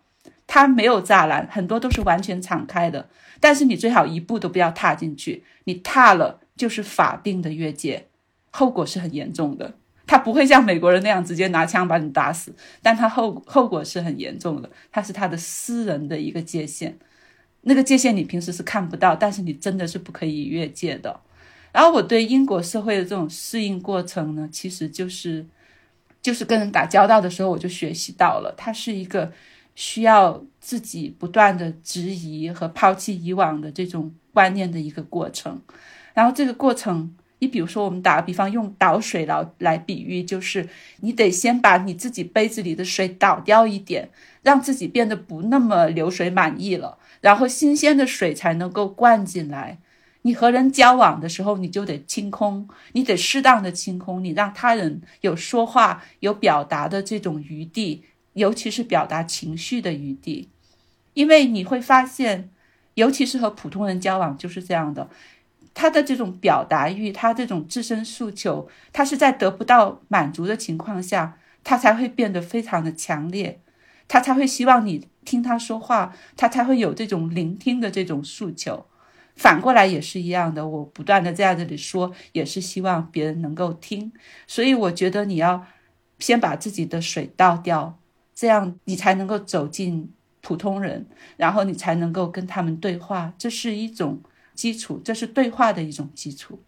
[0.52, 3.08] 它没有栅栏，很多都是完全敞开的。
[3.38, 8.08] 但是你最好一步都不要踏进去，你踏了就是法定的越界。
[8.50, 9.74] 后果是很严重的。
[10.08, 14.68] 他不会像美国人那样直接拿枪把你打死，但他后后果是很严重的。
[14.90, 16.98] 他是他的私人的一个界限，
[17.60, 21.20] 那个界限你平时是看不到，但是你真的是不可以越界的。
[21.70, 25.46] 然后我对英国社会的这种适应过程呢，其实就是
[26.20, 29.30] 就是跟人打交道的时候，我就学习到了，它是一个
[29.80, 35.58] 需要自己不断的质疑和抛弃以往的这种观念的一个过程。
[36.12, 37.14] 然后这个过程。
[37.42, 40.68] 你比如说，我们打个比方，用倒水来来比喻，就是
[41.00, 44.10] 你得先把你自己杯子里的水倒掉一点，
[44.42, 49.78] 让自己变得不那么流水满溢了，然后新鲜的水才能够灌进来。
[50.20, 58.04] 你和人交往的时候，你就得清空，你得适当的清空，你让他人有说话、有表达的这种余地，
[58.34, 60.48] 尤其是表达情绪的余地，
[61.14, 62.50] 因为你会发现，
[62.94, 65.08] 尤其是和普通人交往就是这样的。
[65.72, 73.60] 他的这种表达欲，他这种自身诉求，他是在得不到满足的情况下，他才会变得非常的强烈，
[74.08, 78.86] 他才会希望你听他说话，他才会有这种聆听的这种诉求。
[79.36, 84.12] 反过来也是一样的，我不断的在这里说，也是希望别人能够听。
[84.48, 85.64] 所以我觉得你要
[86.18, 87.99] 先把自己的水倒掉，
[88.40, 90.10] 这样你才能够走进
[90.40, 93.34] 普通人，然后你才能够跟他们对话。
[93.36, 94.22] 这是一种。
[94.54, 96.60] 基础，这是对话的一种基础。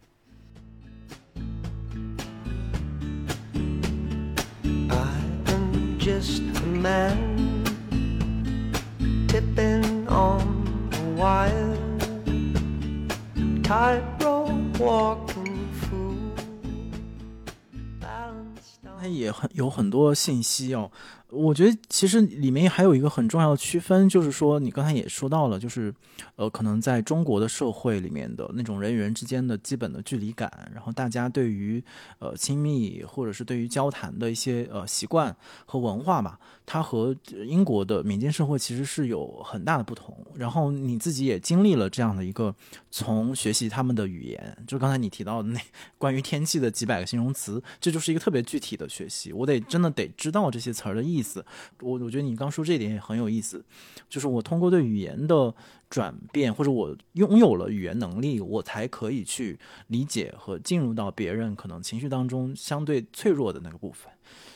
[18.99, 20.89] 它也很有很多信息哦。
[21.33, 25.93] 我觉得其实里面还有一个很重要的区分，就是说你刚才也说到了，就是
[26.35, 31.83] 呃，可能在中国的社会里面的那种人与人之间的基本的距离感，然后大家对于
[32.19, 40.15] 呃亲密或者是对于交谈的一些呃习惯和文化吧，它和英国的民间社会其实是有很大的不同。
[40.35, 42.55] 然后你自己也经历了这样的一个
[42.89, 45.59] 从学习他们的语言，就刚才你提到的那
[45.97, 49.33] 关于天气的几百个形容词，这就是一个特别具体的学习。
[49.33, 51.45] 我得真的得知道这些词儿的意思。
[51.81, 53.63] 我我觉得你刚说这点也很有意思，
[54.09, 55.53] 就是我通过对语言的
[55.89, 64.11] 转变，或者我拥有了语言能力，我才可以去理解和进入到别人可能情绪当中相对脆弱的那个部分。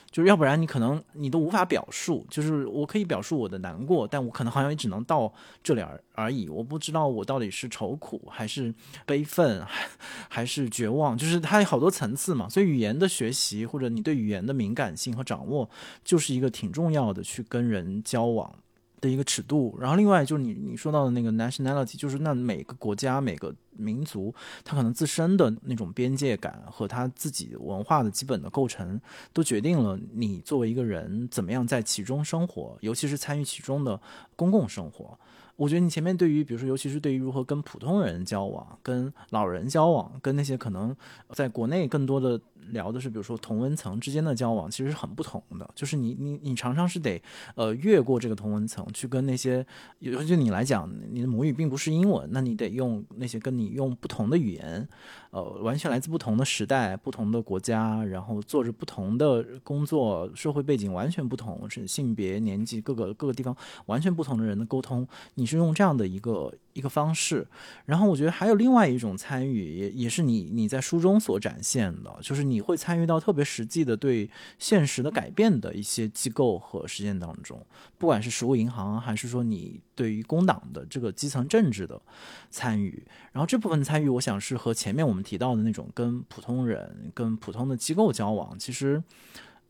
[0.10, 5.32] 就是要不然你可能你都无法表述，就是我可以表述我的难过，但我可能好像也只能到
[5.62, 6.50] 这里而而已。
[6.50, 8.74] 我不知道我到底是愁苦还是
[9.06, 9.88] 悲愤，还
[10.30, 12.50] 还是绝望，就是它有好多层次嘛。
[12.50, 15.70] 所以语言的学习或者你对语言的敏感性和掌握，
[16.04, 18.54] 就是一个挺重要的去跟人交往。
[19.00, 24.34] 的一个尺度，然后另外就是你你说到的那个 nationality，就是那每个国家每个民族，
[24.64, 29.00] 它可能自身的那种边界感和它自己文化的基本的构成，
[29.32, 34.00] 都决定了你作为一个人怎么样在其中生活，尤其是参与其中的
[34.36, 35.18] 公共生活。
[35.56, 40.96] 我觉得你前面对于，比如说，尤其是对于如何跟普通人交往、跟老人交往、跟那些可能
[41.34, 42.40] 在国内更多的
[42.72, 45.70] 聊的是，比如说同温层之间的交往，其实是很不同的。
[45.76, 47.22] 就是你你你常常是得
[47.56, 49.66] 呃越过这个同温层，去跟那些，
[50.00, 54.88] 尤其你来讲，你的母语并不是英文，那你得用那些跟你用不同的语言。
[55.32, 63.56] 呃，完全来自不同的时代、不同的国家，然后做着不同的工作，社会背景完全不同，是性别、年纪各个各个地方
[63.88, 65.06] 完全不同的人的沟通，
[65.36, 67.46] 你是用这样的一个一个方式。
[67.86, 74.28] 然后我觉得还有另外一种参与，也也是你你在书中所展现的，就是你你会参与到特别实际的对
[74.58, 77.64] 现实的改变的一些机构和实践当中，
[78.00, 82.02] 不管是实物银行，还是说你对于工党的这个基层政治的
[82.50, 83.06] 参与。
[83.34, 85.24] 然后这部分参与，我想是和前面我们。
[85.28, 89.04] 提到的那种跟普通人、跟普通的机构交往，其实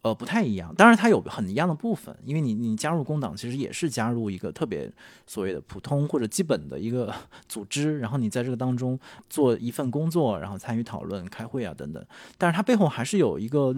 [0.01, 0.73] 呃不太一样。
[0.75, 4.91] 当然，它有很一样的部分，因为你你加入工党，其实也是加入一个特别
[5.25, 7.13] 所谓的普通或者基本的一个
[7.47, 12.05] 组织，然后你在这个当中做一份工作，然后参与讨论、开会啊等等。
[12.37, 13.75] 但是它背后还是有一个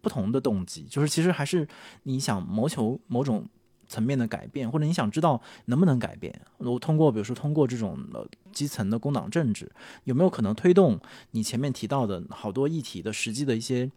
[0.00, 1.66] 不同的动机，就是其实还是
[2.04, 3.46] 你想谋求某种。
[3.90, 6.38] 层面的改变，或者你想知道能不能改变？
[6.58, 9.66] 我通过，比如说通过这种呃基层的工党政治，
[10.04, 11.00] 有没有可能推动
[11.30, 13.90] 你前面提到的好多议题的实际的一些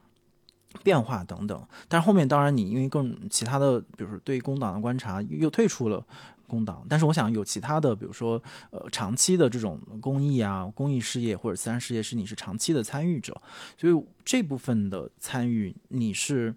[0.84, 1.68] 变化等等？
[1.88, 6.06] 但是后面当然你因为更其他的，比如说对工党的观察，又退出了
[6.48, 6.86] 工党。
[6.90, 13.40] 但是我想有其他的，比如说呃长期的这种公益啊、公益事业或者慈善事业，是你是长期的参与者，
[13.78, 16.54] 所以这部分的参与你是。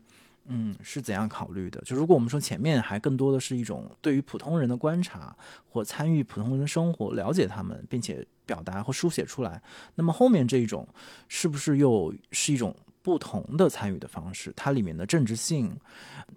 [0.46, 1.80] 嗯，是怎样考虑的？
[1.86, 5.34] 就如果我们说前面还更多的是一种对于普通人的观察
[5.70, 9.62] 或参与普通人的生活，了解他们，并且表达或书写出来，
[9.94, 10.86] 那么后面这一种
[11.28, 14.52] 是不是又是一种不同的参与的方式？
[14.56, 15.78] 它里面的政治性，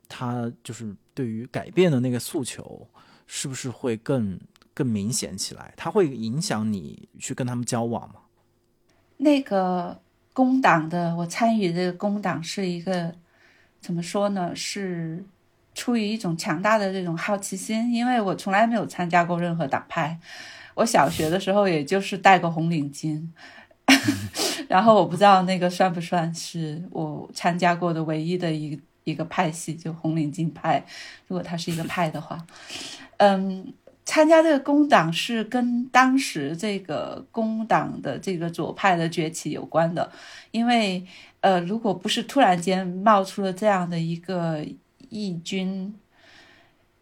[0.08, 2.88] 它就是对于改变的那个诉求，
[3.26, 4.40] 是不是会更
[4.76, 5.74] 更明显起来？
[5.76, 8.16] 它会影响你去跟他们交往吗？
[9.18, 10.00] 那个
[10.34, 13.16] 工党的，我参与的工党是一个。
[13.80, 14.54] 怎么说呢？
[14.56, 15.24] 是
[15.76, 20.20] 出于一种强大的这种好奇心，因为我从来没有参加过任何党派。
[20.74, 23.26] 我小学的时候也就是戴个红领巾，
[24.68, 30.86] 然后我不知道那个算不算是我参加过的唯一的一一个派系，就红领巾派。
[31.28, 32.46] 如果它是一个派的话，
[33.18, 33.74] 嗯，
[34.06, 40.12] 参加这个工党是跟当时这个工党的这个左派的崛起有关的，
[40.52, 41.06] 因为。
[41.40, 44.66] 呃，如果不是突然间冒出了这样的一个
[45.08, 45.94] 义军，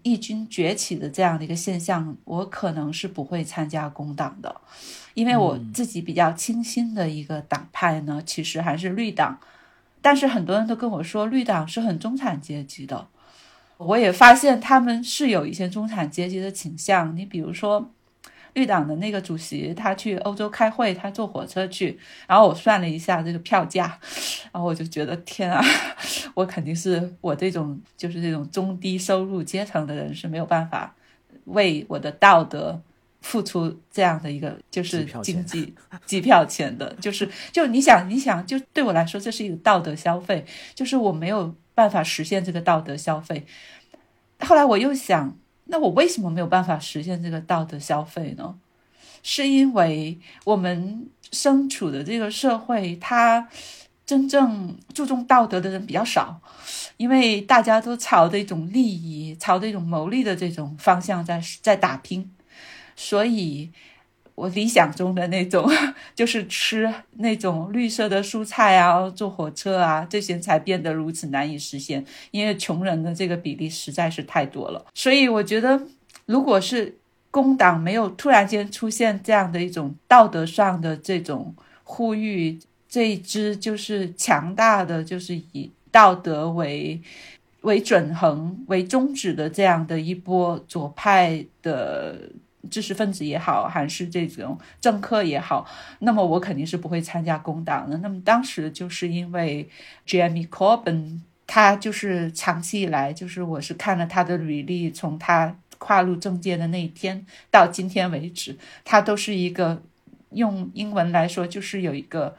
[0.05, 4.55] 义军崛起的这样的一个现象，我可能是不会参加工党的，
[5.15, 9.39] 因为我自己比较清新的一个党派呢，其实还是绿党。
[10.03, 13.07] 但是很多人都跟我说，绿党是很中产阶级的，
[13.77, 17.17] 我也发现他们是有一些中产阶级的倾向。
[17.17, 17.91] 你比如说。
[18.55, 23.99] 绿党的那个主席，他去欧洲开会，他坐火车去，然后我算了一下这个票价，
[24.51, 25.61] 然后我就觉得天啊，
[26.33, 30.95] 我肯定是我这种就是这种中低收入阶层的人是没有办法
[31.43, 32.81] 为我的道德
[33.21, 35.75] 付出这样的一个就是经济
[36.05, 43.45] 机票钱的，就是就你想你想就对我来说这是一个道德消费，就是我没有办法实现这个道德消费。
[44.39, 45.37] 后来我又想。
[45.65, 48.55] 那我为什么没有办法实现这个道德消费呢？
[49.23, 53.47] 是因为我们身处的这个社会，它
[54.05, 56.39] 真正注重道德的人比较少，
[56.97, 62.31] 因为大家都朝着一种利益、朝着一种牟利的这种方向在在打拼，
[62.95, 63.71] 所以。
[64.35, 65.65] 我理想中的那种，
[66.13, 72.05] 就是吃那种绿色的蔬菜啊，坐火车啊，这些才变得如此难以实现。
[72.31, 74.85] 因为穷人的这个比例实在是太多了。
[74.93, 75.81] 所以我觉得，
[76.25, 76.97] 如果是
[77.31, 81.55] 工党没有突然间出现这样的一种道德上的这种
[81.85, 82.59] 呼吁，
[82.89, 87.01] 这一支就是强大的，就是以道德为
[87.61, 92.19] 为准衡为宗旨的这样的一波左派的。
[92.69, 95.67] 知识分子也好，还是这种政客也好，
[95.99, 97.97] 那么我肯定是不会参加工党的。
[97.97, 99.69] 那么当时就是因为
[100.07, 109.81] Jamie Corbyn，他就是长期以来，就是我是看了他的履历，从他跨入政界的那一天到今天为止，他都是一个
[110.31, 112.35] 用英文来说就是有一个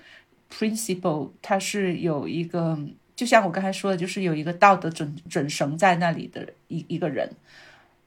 [0.52, 2.78] principle，他是有一个，
[3.14, 7.30] 就像我刚才说的，就是有一个道德准准绳在那里的一一个人。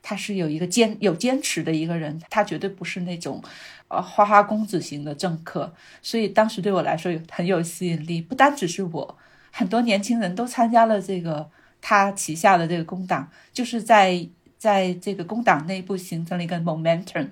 [0.01, 3.43] 他是有一个坚有坚持的一个人，他绝对不是那种，
[3.89, 8.21] 呃，花花公子型的政客，所以当时对我来说有很有吸引力。
[8.21, 9.17] 不单只是我，
[9.51, 11.49] 很多年轻人都参加了这个
[11.81, 14.27] 他旗下的这个工党，就是在
[14.57, 17.27] 在这个工党内部形成了一个 momentum，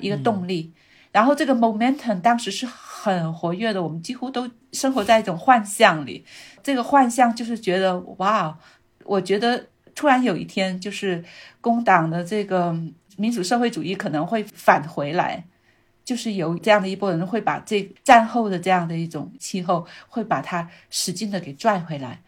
[0.00, 0.72] 一个动力。
[1.12, 6.24] 然后这个 momentum 当时是很活跃的，我们几乎都生活在一种幻象里。
[6.62, 8.58] 这个幻象就是觉得哇，
[9.04, 9.66] 我觉得。
[9.94, 11.24] 突然有一天，就是
[11.60, 12.76] 工党的这个
[13.16, 15.44] 民主社会主义可能会返回来，
[16.04, 22.22] 就是有这样的一波人会把这战后的这样的一种气候，会把它使劲的给拽回来。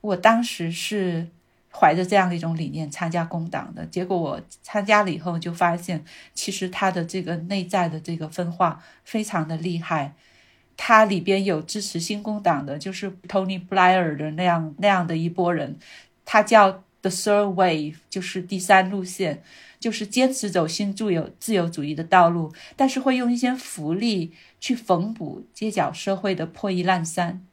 [0.00, 1.28] 我当时是
[1.70, 10.14] 怀着这样的一种理念参加工党的，结果我参加了以后就发现，其实它的这个内在的这个分化非常的厉害，
[10.76, 15.78] 它里边有支持新工党的，就是 Tony Blair 的那样那样的一波人。
[16.24, 19.42] 它叫 The Third Wave，就是第三路线，
[19.78, 27.46] 就是坚持走新自由自由主义的道路，但是会用一些福利去缝补街角社会的破衣烂衫。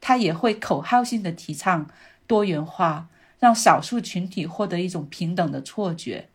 [0.00, 1.90] 它也会口号性的提倡
[2.26, 3.08] 多元化，
[3.38, 6.28] 让少数群体获得一种平等的错觉，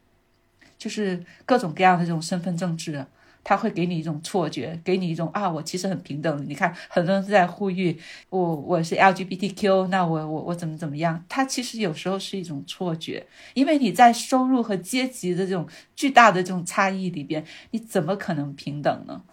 [0.78, 3.06] 就是各种各样的这种身份政治。
[3.44, 6.46] 他会给你一种错觉，给你一种啊，我其实很平等。
[6.48, 11.24] 你看，很多人在呼吁我，我是 LGBTQ，那我我我怎么怎么样？
[11.28, 19.24] 他其实有时候是一种错觉，因为你在收入和阶级的这种巨大的这种差异里边，你怎么可能平等呢？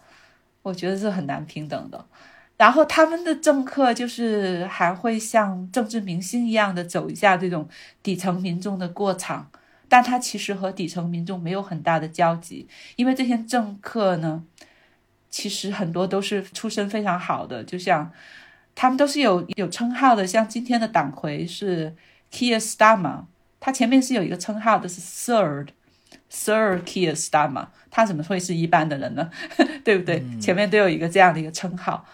[0.63, 2.05] 我觉得是很难平等的。
[2.57, 7.69] 然后他们的政客就是还会像政治明星一样的走一下这种
[8.01, 9.51] 底层民众的过场。
[9.89, 14.43] 但他其实和底层民众没有很大的交集，因为这些政客呢，
[15.29, 18.11] 其实很多都是出身非常好的，就像
[18.75, 21.95] 他们都是有有称号的，像今天的党魁是
[22.31, 23.23] Keir Starmer，
[23.59, 29.31] 他前面是有一个称号的，是 Sir，Sir Keir Starmer，他怎么会是一般的人呢？
[29.83, 30.23] 对不对？
[30.39, 32.05] 前面都有一个这样的一个称号，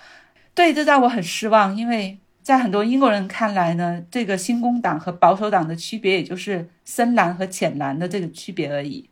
[0.53, 9.10] 对，这让我很失望，因为在很多英国人看来呢，这个新工党和保守党的区别也就是深蓝和浅蓝的这个区别而已，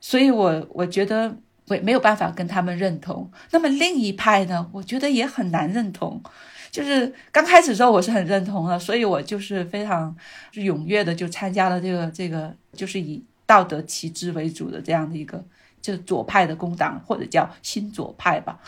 [0.00, 1.36] 所以我我觉得。
[1.68, 3.30] 我没有办法跟他们认同。
[3.52, 4.68] 那么另一派呢？
[4.72, 6.20] 我觉得也很难认同。
[6.68, 10.12] 就是刚开始的时候我是很认同的，所以我就是非常
[10.54, 15.44] 踊跃的就参加了这个这个，就是以道德旗帜为主的这样的一个，
[15.80, 18.58] 就左派的工党或者叫新左派吧。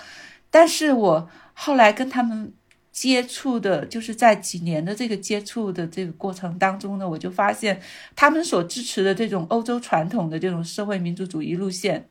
[0.49, 2.53] 但是我后来跟他们
[2.93, 7.81] 接触的，就是在几年的这个接触的这个过程当中呢，我就发现
[8.15, 12.07] 他们所支持的这种欧洲传统的这种社会民主主义路线。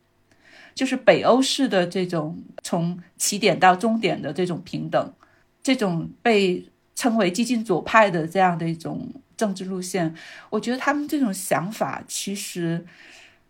[0.74, 5.14] 就是北欧式的这种从起点到终点的这种平等，
[5.62, 6.66] 这种被
[6.96, 10.16] 称为激进左派的这样的一种政治路线，
[10.50, 12.86] 我觉得他们这种想法其实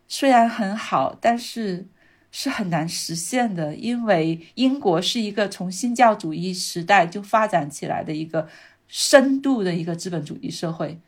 [0.07, 1.85] 虽然很好，但是
[2.31, 8.47] 是很难实现的，因为英国是一个从新教主义时代就发展起来的一个
[8.87, 10.99] 深度的一个资本主义社会。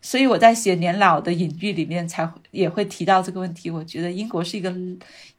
[0.00, 3.68] 所以我在写年老的隐喻里面才也会提到这个问题。
[3.68, 4.74] 我觉得英国是一个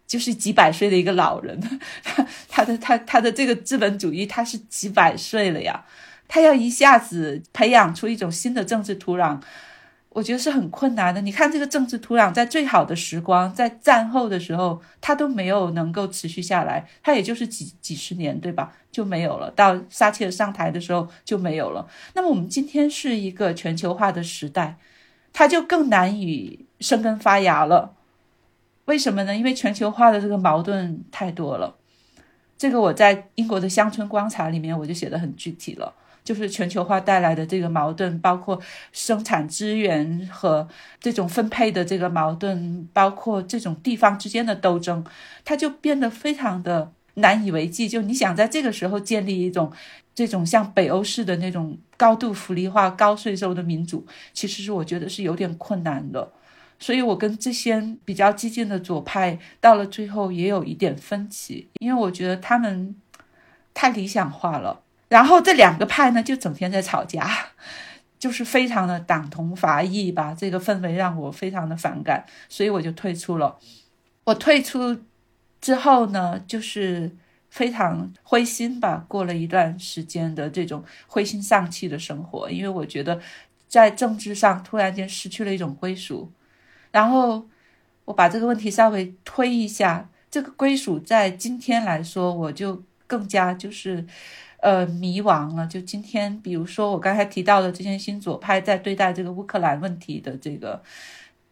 [0.05, 1.59] 就是几百岁的一个老人，
[2.47, 5.85] 他的他他的这个资本主义他是几百岁了呀，
[6.27, 9.39] 他要一下子培养出一种新的政治土壤。
[10.09, 11.21] 我觉得是很困难的。
[11.21, 18.73] 你看这个政治土壤，在最好的时光，在战后的时候，它都没有能够持续下来，它也就是几几十年，对吧？
[18.91, 19.51] 就没有了。
[19.51, 21.87] 到撒切尔上台的时候就没有了。
[22.15, 24.77] 那么我们今天是一个全球化的时代，
[25.31, 27.93] 它就更难以生根发芽了。
[28.85, 29.35] 为什么呢？
[29.35, 31.75] 因为全球化的这个矛盾太多了。
[32.57, 35.93] 这个我在英国的乡村观察里面，我就写的很具体了。
[36.29, 38.61] 就是全球化带来的这个矛盾，包括
[38.91, 40.67] 生产资源和
[40.99, 45.03] 这种分配的这个矛盾，包括这种地方之间的斗争，
[45.43, 47.89] 它就变得非常的难以为继。
[47.89, 49.71] 就你想在这个时候建立一种
[50.13, 56.31] 这种像北欧式的那种高度福利化、高税收的民主，其实是我觉得是有点困难的。
[56.77, 62.95] 所以我跟这些比较激进的左派到了最后也有一点分歧，因为我觉得他们
[63.73, 64.81] 太理想化了。
[65.09, 67.27] 然后这两个派呢，就整天在吵架，
[68.19, 70.35] 就是非常的党同伐异吧。
[70.37, 73.57] 这个氛围让我非常的反感，所以我就退出了。
[74.25, 74.95] 我退出
[75.59, 77.11] 之后呢，就是
[77.49, 83.19] 非常灰心吧，过了一段时间的这种灰心丧气的生活，因为我觉得
[83.67, 86.31] 在政治上突然间失去了一种归属。
[86.91, 87.47] 然后
[88.05, 94.05] 我把这个问题稍微推一下，这个归属在今天来说，我就更加就是。
[94.61, 95.65] 呃，迷茫了。
[95.67, 100.81] 就今天，比如说我刚才提到的这些新左派在对待这个乌克兰问题的这个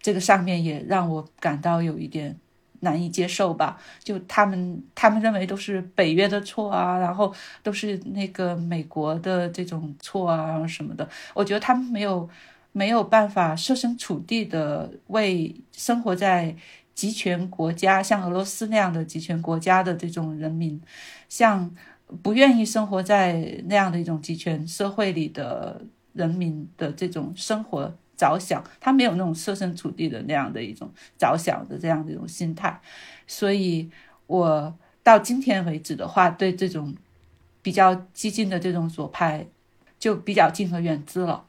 [0.01, 2.37] 这个上面，也让我感到有一点
[2.81, 3.79] 难以接受吧。
[4.03, 7.33] 就他们他们认为都是北约的错啊，然后
[7.63, 11.07] 都是那个美国的这种错啊什么的。
[11.33, 12.29] 我觉得他们没有
[12.73, 16.53] 没有办法设身处地的为生活在
[16.93, 20.81] 集权国家，像俄罗斯那样的集权国家的这种人民，
[21.29, 21.73] 像。
[22.23, 25.81] 不愿意生活在那样的一种集权社会里的
[26.13, 32.79] 人民的这种生活着想，他没有那种设身处地的那样的一种着想的这样的一种心态，
[33.27, 33.89] 所以
[34.25, 36.95] 我到今天为止的话，对这种
[37.61, 39.45] 比较激进的这种左派
[39.99, 41.45] 就比较敬而远之了。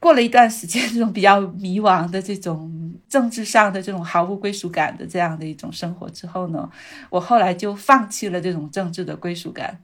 [0.00, 6.70] 过了一段时间，这种比较迷茫的这种政治上的这种毫无归属感的这样的一种生活之后呢，
[7.10, 9.82] 我后来就放弃了这种政治的归属感。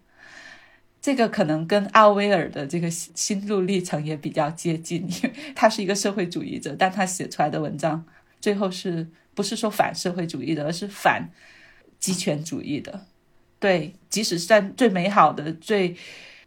[1.03, 8.05] 这个可能跟奥威尔的这个心路历程也比较接近，因为他是一个社会主义者，但他写出来的文章
[8.41, 11.29] 最后是不是说反社会主义的，而是反
[11.99, 13.05] 极权主义的。
[13.59, 15.97] 对，即使是在最美好的、最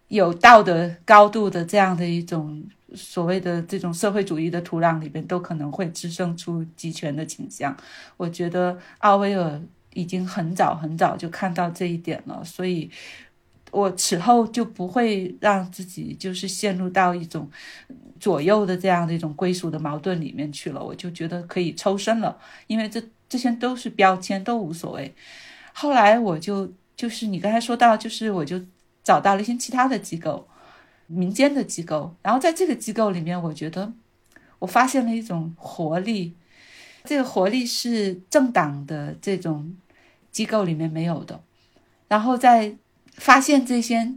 [0.07, 2.63] 有道德高度的这样的一种。
[2.95, 7.75] 所谓的这种社会主义的土壤里边，都可能会滋生出集权的倾向。
[8.15, 9.61] 我觉得奥威尔
[9.93, 12.89] 已经很早很早就看到这一点了，所以
[13.71, 17.49] 我此后就不会让自己就是陷入到一种
[18.19, 20.81] 左右的这样的一种归属的矛盾里面去了。
[20.81, 25.13] 我就觉得可以抽身了，因为这这些都是标签，都无所谓。
[25.73, 28.61] 后来我就就是你刚才说到，就是我就
[29.03, 30.47] 找到了一些其他的机构。
[31.08, 33.91] 民间的机构，然后在这个机构里面，我觉得
[34.60, 36.36] 我发现了一种活力，
[37.03, 39.76] 这个活力是政党的这种
[40.32, 41.41] 机构里面没有的。
[42.08, 42.76] 然后在
[43.16, 44.14] 发现这些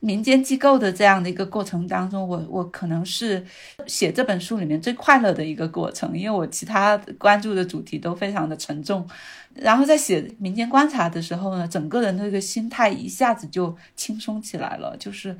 [0.00, 3.44] 民间机构的这样的一个过程当中，我我可能是
[3.86, 9.06] 写这本书里面最快乐的一个过程，因为我其他关注的主题都非常的沉重。
[9.54, 15.36] 然后在写民间观察的时候呢，整个人的这个心态一下子就轻松起来了，就是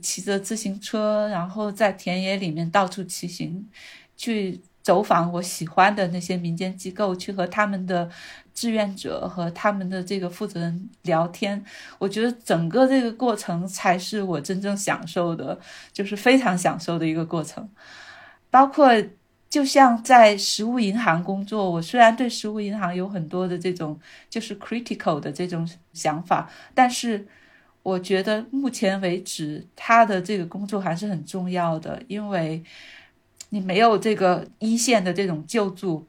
[0.00, 3.68] 骑着自行车，然后在田野里面到处骑行，
[4.16, 8.10] 去走访我喜欢的那些民间机构，去和他们的。
[8.52, 11.64] 志愿者和他们的这个负责人聊天，
[11.98, 15.58] 我觉得整个这个过程才是我真正享受的，
[15.94, 17.66] 就是非常享受的一个过程。
[18.50, 18.92] 包括
[19.48, 23.98] 就像在食物银行工作，我虽然对食物银行有很多的这种
[24.28, 27.26] 就是 critical 的这种想法，但是
[27.82, 32.62] 我觉得目前为止他的这个工作还是很重要的，因为
[33.50, 36.06] 你没有这个一线的这种救助，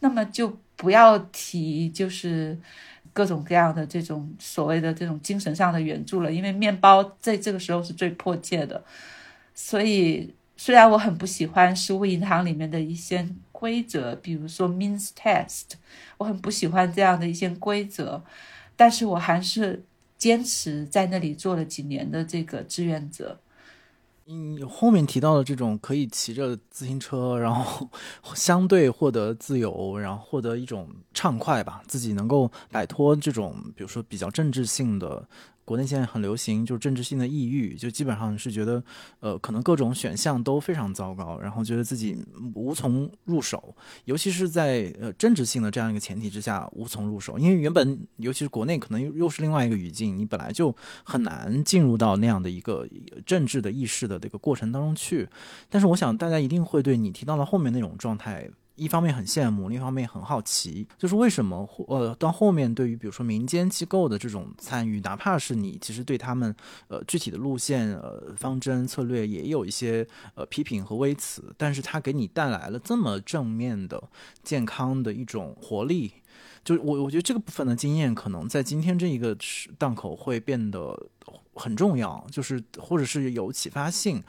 [0.00, 0.56] 那么就。
[0.76, 2.58] 不要提就是
[3.12, 8.84] 各种各样的这种所谓的这种精神上的援助了，因为面包在这个时候是最迫切的。
[9.54, 15.74] 所以，虽然我很不喜欢食物银行里面的一些规则，比如说 means test，
[16.18, 18.24] 我很不喜欢这样的一些规则，
[18.74, 19.84] 但是我还是
[20.16, 23.40] 坚持在那里做了几年的这个志愿者。
[24.26, 27.90] 嗯，后面提到的这种可以骑着自行车，然后
[28.34, 35.28] 相对获得自由，然后获得一种畅快吧，自己能够摆脱这种，比如说比较政治性的。
[35.64, 38.82] 国内现在很流行，就是政治性的抑郁，就基本上是觉得，
[39.20, 42.16] 呃，可能各种选项都非常糟糕，然后觉得自己
[42.54, 52.86] 无从入手，尤其是在呃政治性的这样一个前提之下无从入手，因为原本尤其是国内可能又又是另外一个语境，你本来就很难进入到那样的一个
[53.24, 55.28] 政治的意识的这个过程当中去。
[55.70, 58.50] 但是我想大家一定会对你提到的后面那种状态。
[58.76, 66.54] 一方面很羡慕，另一方面很好奇，就是为什么呃到后面对于比如说民间机构的这种参与，哪怕是你其实对他们
[66.88, 74.02] 呃具体的路线呃方针策略也有一些呃批评和微词，但是它给你带来了这么正面的、
[74.42, 76.12] 健康的一种活力，
[76.64, 79.36] 就是我我觉得这个部分的经验可能在今天这一个
[79.78, 80.98] 档口会变得
[81.54, 84.22] 很重要，就是或者是有启发性。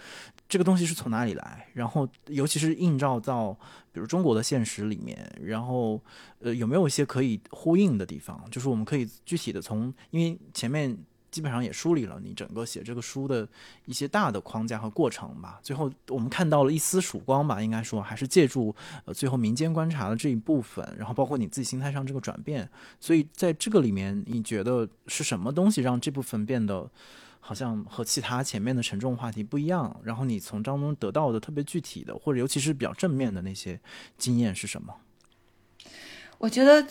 [0.48, 1.68] 这个东西是从哪里来？
[1.74, 3.52] 然后，尤其是映照到
[3.92, 6.00] 比如中国的现实里面，然后，
[6.40, 8.40] 呃，有没有一些可以呼应的地方？
[8.52, 10.96] 就是我们可以具体的从，因为前面
[11.32, 13.48] 基本上也梳理了你整个写这个书的
[13.86, 15.60] 一些大的框架和过程吧。
[15.64, 18.74] 最后我们看到了一丝曙光吧，应该说还是借助
[19.06, 22.70] 呃最后民间观察的这一部分，然后包括你自己心态上这个转变。
[23.00, 26.90] 所以在这个里面，你觉得是什么东西让这部分变得？
[27.48, 33.80] 好像和其他前面的沉重话题不一样，然后你从当中得到的特别具体的，或者尤其是比较正面的那些
[34.18, 34.92] 经验是什么？
[36.40, 36.84] 我觉得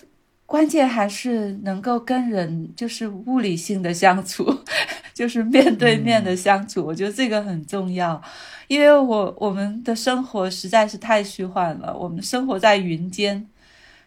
[0.47, 4.63] 关键还是能够跟人就是物理性的相处，
[5.13, 6.87] 就是面对面的相处。
[6.87, 8.23] 我觉得这个很重要，
[8.69, 13.45] 因为我我们的生活实在是太虚幻了，我们生活在云间。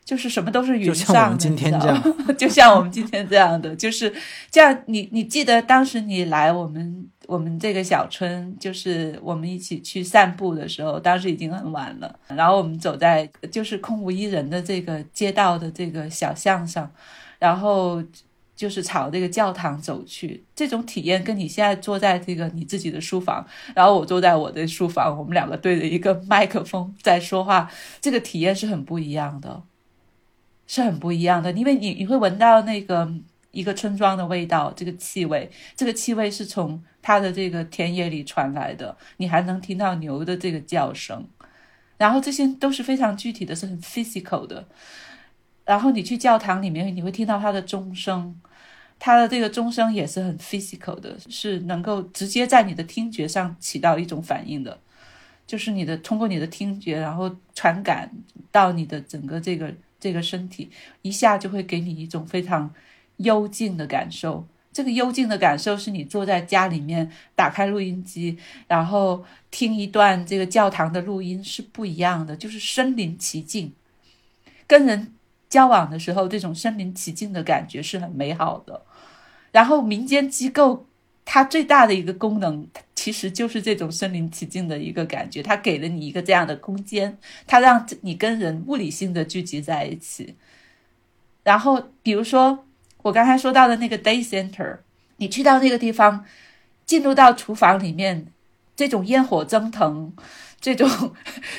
[0.07, 2.01] 就是什么都是云上的，你知道吗？
[2.39, 4.13] 就像我们今天这样的， 就是
[4.49, 4.83] 这样。
[4.85, 12.17] 你你记得当时你来我们我们这个小村，就是我们一起去散步的时候，当时已经很晚了。
[12.29, 16.89] 然后我们走在就是空无一人的这个街道的这个小巷上，
[17.37, 18.01] 然后
[18.55, 20.41] 就是朝这个教堂走去。
[20.55, 23.45] 这种体验跟你现在坐在这个你自己的书房，
[23.75, 29.61] 然后我坐在我的书房，我们两个对着一个麦克风在说话，这个体验是很不一样的。
[30.67, 33.09] 是很不一样的，因为你你会闻到那个
[33.51, 41.25] 一个村庄的味道，这个气味，这个气味是从它的这个田野里传来的，你还能听到牛的这个叫声，
[41.97, 44.67] 然后这些都是非常具体的，是很 physical 的。
[45.63, 48.39] 然后你去教堂里面，你会听到它的钟声，
[48.99, 54.77] 它的这个钟声也是很 physical 的，是能够直接在你的听觉上起到一种反应的，
[55.47, 58.11] 就是你的通过你的听觉，然后传感
[58.51, 59.73] 到你的整个这个。
[59.99, 60.69] 这个身体
[61.01, 62.73] 一下就会给你一种非常
[63.17, 64.47] 幽静的感受。
[64.71, 68.37] 这个幽静的感受是你坐在家里面打开录音机，
[68.67, 73.73] 然后听一段这个教堂的录音是不一样的，就是身临其境。
[74.67, 75.13] 跟人
[75.49, 78.83] 交往的时候，这种身临其境的感觉是很美好的。
[79.51, 80.85] 然后民间机构。
[81.29, 82.65] 它最大的一个功能，
[83.07, 85.41] 其实就是这种身临其境的一个感觉。
[85.41, 90.35] 它给了你一个这样的空间，它让你跟人物理性的聚集在一起。
[91.41, 92.65] 然后，比如说
[93.03, 94.79] 我刚才说到的那个 day center，
[95.15, 96.25] 你去到那个地方，
[96.85, 98.27] 进入到厨房里面，
[98.75, 100.11] 这种烟火蒸腾，
[100.59, 101.13] 这种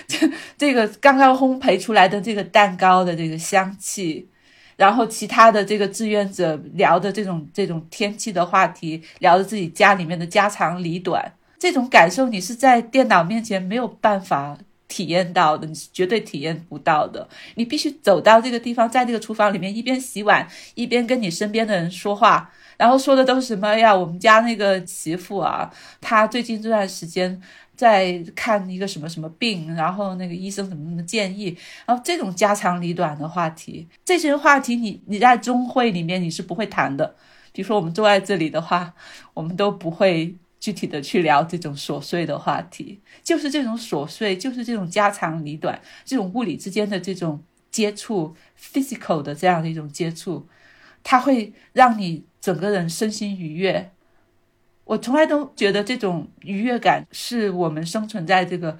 [0.06, 4.28] 这这个刚刚烘焙出来的这个蛋糕的这个香气。
[4.76, 14.56] 然后其他的这个志愿者聊的这种这种天气的话题，聊的自己家里面的家长里短，这种感受你是在电脑面前没有办法
[14.86, 17.28] 体验到的，你是绝对体验不到的。
[17.56, 23.94] 你必须走到这个地方，在这个厨房里面一边洗碗一边跟你身边的人说话，然后说的都是什么呀？
[23.94, 27.40] 我们家那个媳妇啊，她最近这段时间。
[27.78, 31.56] 在看一个什么什么病，然后那个医生怎么怎么建议，
[31.86, 37.14] 然后这种家长里短的话题，这些话题你你在中会里面你是不会谈的。
[37.52, 38.92] 比如说我们坐在这里的话，
[39.32, 50.48] 我们都不会具体的去聊这种琐碎的话题，就是这种琐碎，就是这种家长里短，这种物理之间的这种接触，physical 的这样的一种接触，
[51.04, 53.90] 它会让你整个人身心愉悦。
[54.84, 58.78] 我从来都觉得这种愉悦感是我们生存在这个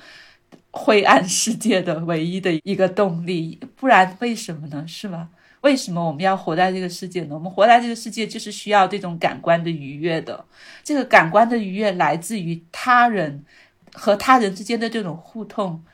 [0.71, 4.87] 灰暗世界的唯一的一个动力，不然为什么呢？
[4.89, 5.29] 是吧？
[5.63, 7.35] 为什么我们要活在这个世界呢？
[7.35, 10.45] 我们活在这个世界就是需要这种感官的愉悦的。
[10.85, 13.45] 这个感官的愉悦来自于他人
[13.93, 15.85] 和他人之间的这种互动，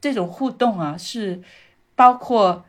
[0.00, 1.42] 这种互动啊，是
[1.94, 2.64] 包括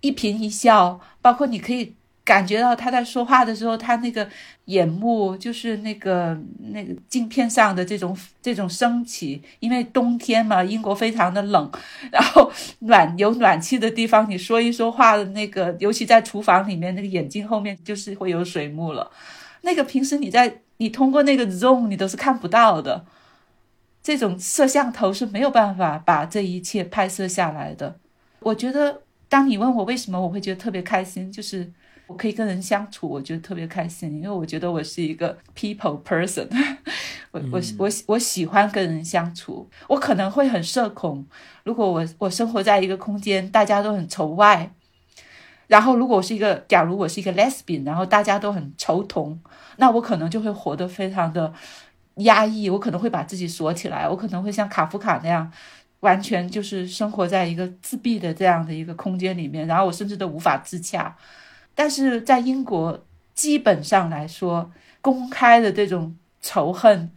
[0.00, 1.94] 一颦一笑，包括你可以。
[2.30, 4.28] 感觉到他在说话的时候，他那个
[4.66, 6.38] 眼目就是那个
[6.72, 11.68] 那个镜片上的这种这种升起，因为冬天嘛，英国非常的冷，
[12.12, 12.48] 然后
[12.82, 19.10] 暖有暖气的地方，你说一说话的那个，尤其在厨房里面，那个眼睛后面就是会有水幕了。
[19.62, 23.04] 那个平时你在你通过那个 zoom 你都是看不到的，
[24.04, 27.96] 这种摄像头是没有办法把这一切拍摄下来的。
[28.38, 31.72] 我觉得，当你问我为什么我会觉得特别开心，就是。
[32.10, 36.48] 我可以跟人相处，我觉得特别开心，因为我觉得我是一个 people person，
[37.30, 39.70] 我我我我喜欢跟人相处。
[39.86, 41.24] 我可能会很社恐，
[41.62, 44.72] 如果我我生活在一个空间，大家都很仇外，
[45.68, 49.40] 然后如果我是一个，假如我是一个 lesbian，然后大家都很仇同，
[49.76, 51.54] 那我可能就会活得非常的
[52.16, 55.48] 压抑，我可能会把自己锁起来，我可能会像卡夫卡那样，
[56.00, 61.16] 完全就是生活在一个自闭的这样的一个空间里面，然后我甚至都无法自洽。
[61.74, 63.04] 但是在英国，
[63.34, 67.10] 基本上来说，公开的这种仇恨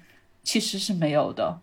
[0.44, 1.62] 其实是没有的。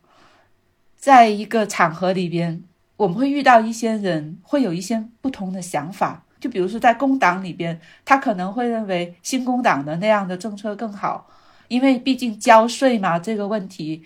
[0.97, 2.65] 在一个场合里边，
[2.97, 6.25] 我们会遇到一些人，会有一些不同的想法。
[6.39, 11.29] 就比如说在工党里边，他可能会认为新工党的那样的政策更好，
[11.69, 14.05] 因为毕竟交税嘛，这个问题，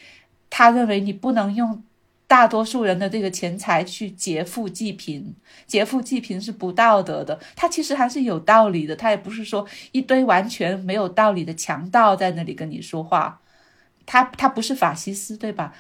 [0.51, 1.84] 他认为你不能用。
[2.27, 5.35] 大多数人的这个钱财去劫富济贫，
[5.67, 7.39] 劫富济贫是不道德的。
[7.55, 13.41] 他其实还是有道理的，他也不是说一堆完全没有道理的强盗在那里跟你说话。
[14.07, 15.73] 他他不是法西斯，对吧？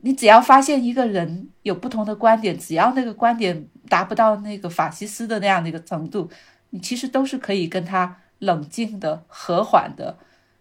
[0.00, 6.30] 你只要发现一个人有不同的观点，只要那个观点达不到那个法西斯的那样的一个程度，
[6.70, 10.16] 你其实都是可以跟他冷静的、和缓的。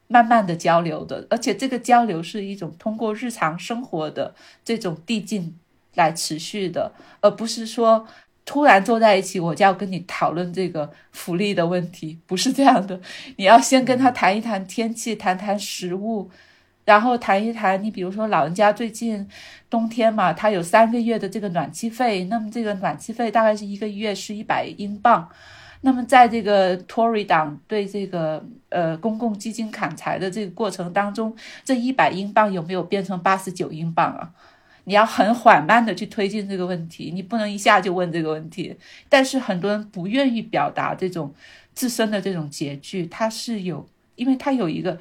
[0.08, 4.34] 慢慢的交流的，而且这个交流是一种通过日常生活的
[4.64, 5.58] 这种递进
[5.96, 8.08] 来持续的，而不是说
[8.46, 13.02] 突然坐在一起我就要跟你讨论这个福利的问题，不是这样的。
[13.36, 16.30] 你要先跟他谈一谈天气，谈谈食物，
[16.86, 19.28] 然后谈一谈你比如说老人家最近
[19.70, 25.28] 冬天嘛，他有三个月的这个暖气费，那么这个暖气费大概是一个月是一百英镑。
[25.82, 34.32] 那么，在这个 Tory 党对这个呃公共基金砍柴的这个过程当中，这一百英镑有没有变成八十九英镑啊？
[34.86, 38.76] 你要很缓慢的去推进这个问题，你不能一下就问这个问题。
[39.08, 41.34] 但是很多人不愿意表达这种
[41.74, 44.98] 自身的这种拮据，他是有，因为他有一个。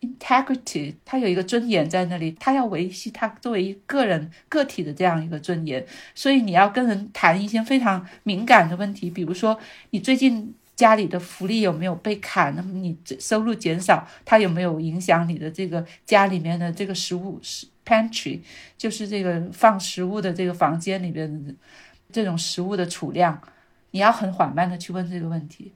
[0.00, 5.86] integrity，他有一个尊严在那里，他要维系他作为一个人个体的这样一个尊严。
[6.14, 9.58] 所以你要跟人谈一些非常敏感的问题，比如说
[9.90, 12.56] 你最近家里的福利有没有被砍？
[12.56, 18.40] 那么你收入减少，它有没有影响你的这个家里面的这个食物是 pantry，
[18.78, 21.54] 就是这个放食物的这个房间里边的
[22.10, 23.38] 这种食物的储量？
[23.90, 25.72] 你要很缓慢的去问这个问题。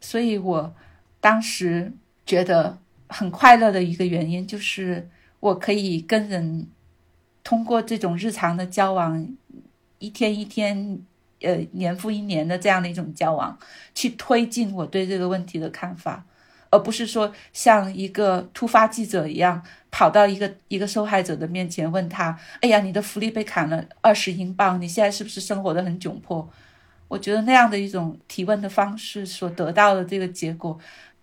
[0.00, 0.74] 所以我
[1.20, 1.92] 当时
[2.24, 2.78] 觉得。
[3.08, 5.08] 很快乐的一个原因就是，
[5.40, 6.66] 我可以跟人
[7.44, 9.28] 通过这种日常的交往，
[9.98, 10.98] 一天一天，
[11.40, 13.58] 呃，年复一年的这样的一种交往，
[13.94, 16.24] 去推进我对这个问题的看法，
[16.70, 26.48] 而不是说像一个突发记者一样，跑到一个一个受害者的面前问他：“哎呀，你的福利被砍了二十英镑，你现在是不是生活的很窘迫？”
[27.08, 30.76] 我觉得那样的一种提问的方式所得到的这个结果。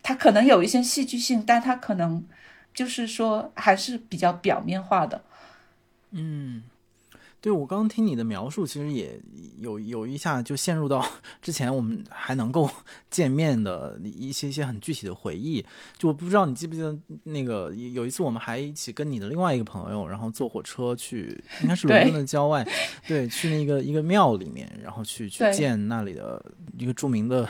[0.03, 2.23] 它可能有一些戏剧性，但它可能
[2.73, 5.23] 就是说还是比较表面化的。
[6.11, 6.63] 嗯，
[7.41, 9.19] 对我刚刚听你的描述，其实也
[9.59, 11.03] 有有一下就陷入到
[11.41, 12.69] 之前我们还能够
[13.09, 15.65] 见面的一些一些很具体的回忆。
[15.97, 22.67] 就我不知道你记不记得那个有一次我们还一起跟你的另外一个朋友，然后坐火车去，应该是伦敦的郊外，
[23.07, 26.45] 对，去那个一个庙里面，然后去去见那里的
[26.77, 27.47] 一个著名的。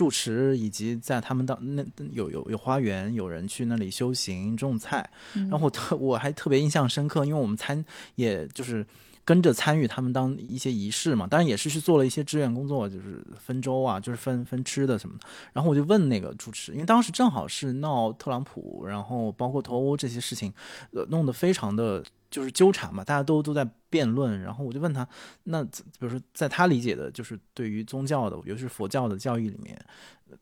[0.00, 7.84] 住持以及在他们当那有有有花园，有人去那里修行种菜，然后我特我还特别印象深刻，因为我们参
[8.14, 8.86] 也就是
[9.26, 15.26] 跟着参与他们当一些仪式嘛，当然也是去做了一些志愿工作，就是分粥啊，就是分分吃的什么的。
[15.52, 20.50] 然后我就问那个住持，因为当时正好是闹特朗普，然后包括脱欧这些事情，
[20.92, 22.02] 呃，弄得非常的。
[22.30, 25.06] 就是纠缠嘛，大家都都在辩论，然后我就问他，
[25.44, 29.78] 那比如说在他理解的，就是对于宗教的，尤其是佛教的教义里面，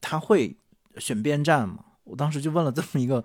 [0.00, 0.54] 他会
[0.98, 1.78] 选边站吗？
[2.04, 3.24] 我当时就问了这么一个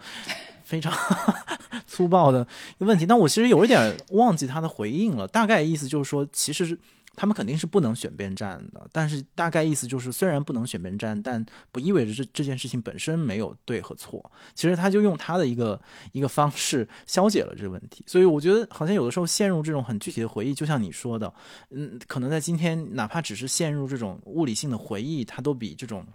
[0.63, 0.91] 非常
[1.86, 2.47] 粗暴的
[2.78, 6.80] 一个问题，但我其实有一点忘记他的回应了，大概意思就是说，其实是。
[7.16, 14.32] 他们肯定是不能选边站的，但是大概意思就是，虽然不能选边站，但不意味着这这件事情本身没有对和错。
[14.55, 15.80] 其实他就用他的一个
[16.11, 18.03] 一个方式消解了这个问题。
[18.07, 21.34] 所以我觉得，好像有的时候陷入这种很具体的回忆，就像你说的，
[21.70, 26.05] 嗯，可能在今天，哪怕只是陷入这种物理性的回忆，它都比这种。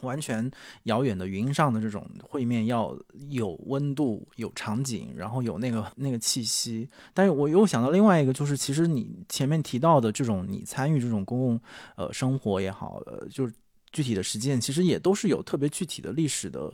[0.00, 0.50] 完全
[0.84, 6.88] 遥远的云上的这种会面要有温度、有场景，然后有那个那个气息。
[7.14, 11.60] 但是我又想到另外一个，就是其实你前面提到的这种你参与这种公共
[11.96, 13.52] 呃生活也好，呃，就是
[13.92, 16.72] 具体的实践，其实也都是有特别具体的历史的。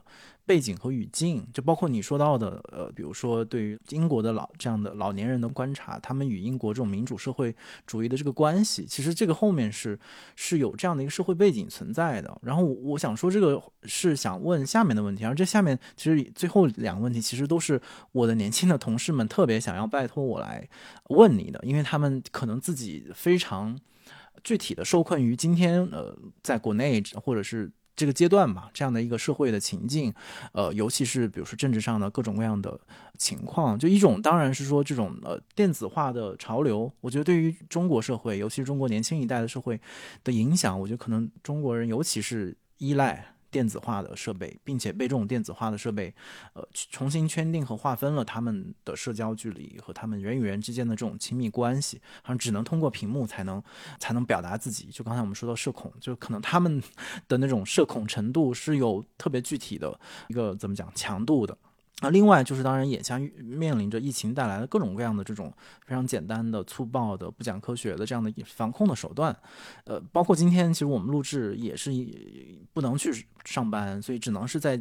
[0.49, 7.55] 背景和语境，就包括你说到的，呃，比如说对于英国的老这样的老年人的观察，他们与英国这种民主社会
[7.86, 9.99] 主义的这个关系，其实这个后面是
[10.36, 12.40] 是有这样的一个社会背景存在的。
[12.42, 17.78] 然后我想说，这个是想问下面的问题，而这下面其实最后两个问题，其实都是
[18.12, 20.66] 我的年轻的同事们特别想要拜托我来
[21.11, 23.78] 问你的，因为他们可能自己非常
[24.42, 27.70] 具体的受困于今天，呃，在国内或者是。
[27.99, 30.14] 这个阶段嘛，这样的一个社会的情境，
[30.53, 32.78] 呃，尤其是比如说政治上的各种各样的
[33.18, 39.80] 情况，就一种当然是说这种呃电子化的潮流，我觉得对于中国社会，尤其是中国年轻一代的社会
[40.22, 43.34] 的影响，我觉得可能中国人尤其是依赖。
[43.51, 46.14] 电子化的设备，并且被这种电子化的设备，
[46.53, 53.62] 呃，重新圈定和划分了他们的社交距离和他们人与人之间的这种亲密关系，好像只能通过屏幕才能
[53.99, 54.88] 才能表达自己。
[54.92, 56.82] 就刚才我们说到社恐，就可能他们
[57.26, 61.57] 的那种社恐程度是有特别具体的一个怎么讲强度的。
[62.01, 65.53] 那另外就是，当然眼下面临着疫情带来的各种各样的这种
[65.84, 69.36] 非常简单的、粗暴的、不讲科学的这样的防控的手段，
[69.82, 71.90] 呃，包括今天其实我们录制也是
[72.72, 74.80] 不能去上班，所以只能是在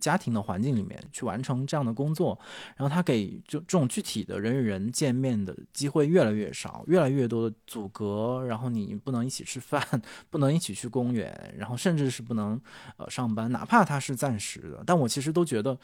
[0.00, 2.38] 家庭的环境里面去完成这样的工作。
[2.74, 9.82] 然后他给就这种具体的人与人见面的机会越来越少，越来越多的阻隔，然后你不能一起吃饭，
[10.30, 12.58] 不能一起去公园，然后甚至是不能
[12.96, 14.82] 呃上班，哪怕他是暂时的。
[14.86, 15.78] 但我其实都觉得。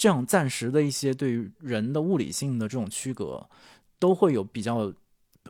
[0.00, 3.46] 这样暂时的一些对于人的物理性的这种区隔，
[3.98, 4.90] 都会有比较，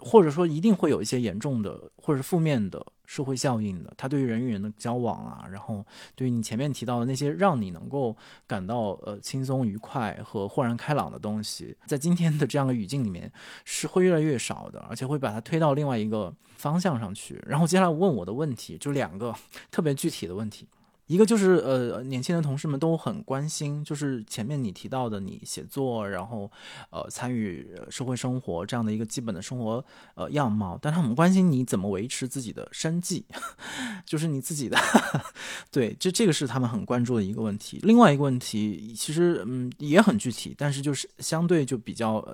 [0.00, 3.94] 或者说一定会有一些严重的或者是负面的社会效应的。
[3.96, 5.86] 它对于人与人的交往啊，然后
[6.16, 8.16] 对于你前面提到的那些让你能够
[8.48, 13.32] 感到呃轻松愉快和豁然开朗的东西，在今天的这样的语境里面
[13.64, 17.40] 是会越来越少的，而且会把它推到另外一个方向上去。
[17.46, 19.32] 然后接下来问我的问题就两个
[19.70, 20.66] 特别具体的问题。
[21.10, 26.48] 一个就是呃，年轻的同事们都很关心，就是前面你提到的，你写作，然后
[26.90, 29.84] 呃参与社会生活这样的一个基本的生活
[30.14, 33.24] 呃样貌，但他们关心你怎么维持自己的生计，
[34.06, 34.78] 就是你自己的，
[35.72, 37.80] 对，这这个是他们很关注的一个问题。
[37.82, 42.24] 另外一个问题其实嗯也很具体，但是就是相对就比较。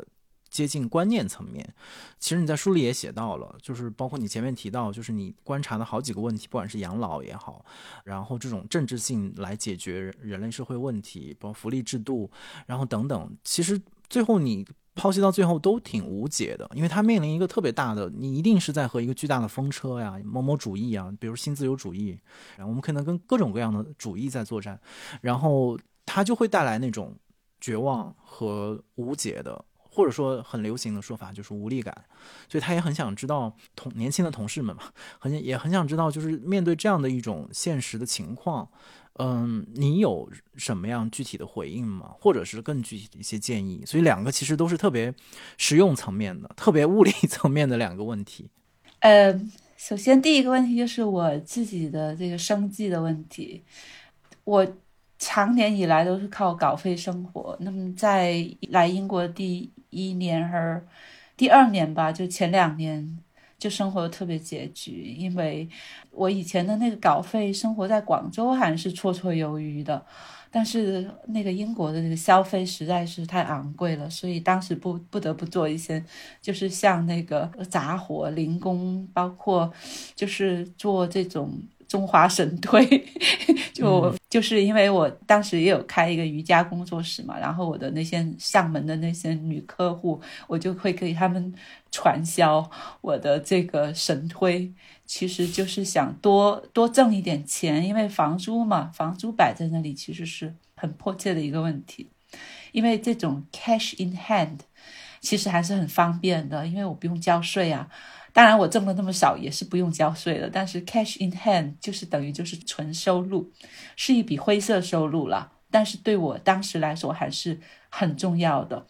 [0.57, 1.75] 接近观念层面，
[2.19, 7.63] 其实你在书里也写到了，就是包括你前面提到，就是你观察的好几个问题，不管是养老也好，
[8.05, 12.31] 然后这种政治性来解决人类社会问题，包括福利制度，
[12.65, 13.79] 然后等等，其实
[14.09, 22.19] 最后你剖析到最后都挺无解的，因为它面临一个特别大的，你一定是在和一个巨大的风车呀，某某主义啊，比如新自由主义，
[22.57, 24.81] 然后我们可能跟各种各样的主义在作战，
[25.21, 27.15] 然后它就会带来那种
[27.61, 29.63] 绝望和无解的。
[29.97, 32.05] 或者说很流行的说法就是无力感，
[32.51, 34.83] 所以他也很想知道同年轻的同事们嘛，
[35.19, 38.69] 很也很想知道，就是面对这样的一种现实的情况，
[39.15, 42.15] 嗯，你有什么样具体的回应吗？
[42.21, 43.83] 或者是更具体的一些建议？
[43.87, 45.15] 所以两个其实都是特别
[45.57, 48.51] 实用层面的、特别物理 层面的两个问题。
[49.01, 49.33] 呃，
[49.79, 53.63] 首先第一个问题就是我自己的这个生计的问题，
[54.45, 54.67] 我。
[55.19, 57.57] 长年以来都是靠稿费生活。
[57.61, 60.87] 那么在来英国第一年儿，
[61.37, 63.19] 第二年吧，就前两年
[63.59, 65.69] 就生活的特别拮据，因为
[66.11, 70.05] 我以前的那个稿费，生活在广州还是绰绰有余的。
[70.49, 76.03] 但是那个英国的那个消费实在是太昂贵了，所以当时不不得不做一些，
[76.41, 79.71] 就是像那个杂活、零工，包括
[80.15, 82.85] 就是做这种中华神推，
[83.73, 91.55] 就就是因为我当时也有开一个瑜伽工作室嘛，然后我的那些上门的那些女客户，我就会给他们
[91.91, 92.69] 传销
[93.01, 94.73] 我的这个神推。
[95.05, 102.09] 其实就是想多多挣一点钱，因为房租嘛，房租摆在那里其实是很迫切的一个问题。
[102.73, 104.59] 因为这种 cash in hand
[105.21, 107.89] 其实还是很方便的，因为我不用交税啊。
[108.37, 113.51] 当然我挣了那么少也是不用交税的，但是 cash in hand 就是等于就是纯收入，
[113.97, 115.51] 是一笔灰色收入了。
[115.71, 117.59] 但是对我当时来说还是
[117.89, 118.87] 很重要的。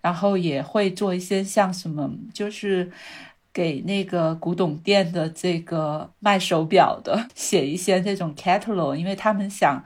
[0.00, 2.92] 然后也会做一些像什么就是。
[3.54, 9.80] 给那个古董店的这个卖手表的写一些这种 catalog，因为他们想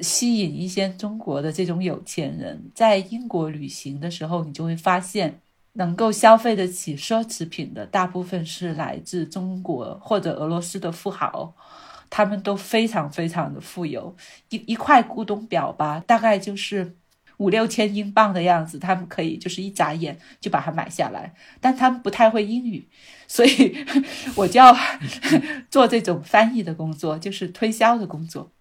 [0.00, 5.38] 吸引一些中国的这种有钱人，在英国旅行的时候，你就会发现
[5.74, 11.54] 能够消费得起奢侈品的大部分是来自中国或者俄罗斯的富豪，
[12.08, 14.16] 他们都非常非常的富有，
[14.48, 16.96] 一一块古董表吧，大概就是。
[17.40, 22.86] 五六千英镑的样子，他们可以就是一眨眼就把它买下来，但他们不太会英语，
[23.26, 23.74] 所以
[24.36, 24.76] 我就要
[25.70, 28.52] 做这种翻译的工作，就是推销的工作。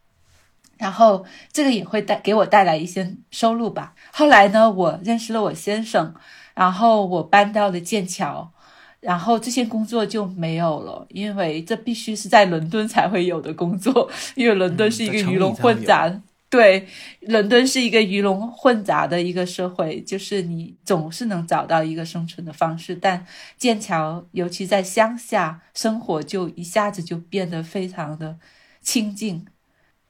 [0.78, 3.94] 然后这个也会带给我带来一些收入吧。
[4.14, 6.16] 后来呢，我认识了我先生，
[6.60, 8.52] 然后我搬到了剑桥，
[9.00, 16.22] 然后这些工作就没有了，因为这必须是在伦敦才会有的工作， 因为伦敦是一个鱼龙混杂。
[16.50, 16.86] 对，
[17.22, 22.94] 伦敦是一个鱼龙混杂的一个社会，就是你总是能找到一个生存的方式。
[22.94, 23.26] 但
[23.56, 28.38] 剑桥，尤其在乡下生活，就一下子就变得非常的
[28.82, 29.46] 清静，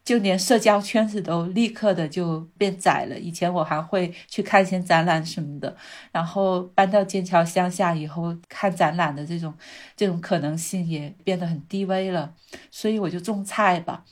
[0.10, 3.20] 就连社交圈子都立刻的就变窄了。
[3.20, 5.78] 以前我还会去看一些展览什么的，
[6.12, 9.54] 然后搬到剑桥乡下以后，看展览的这种
[9.96, 12.34] 这种可能性也变得很低微了。
[12.72, 14.04] 所以我就种菜吧。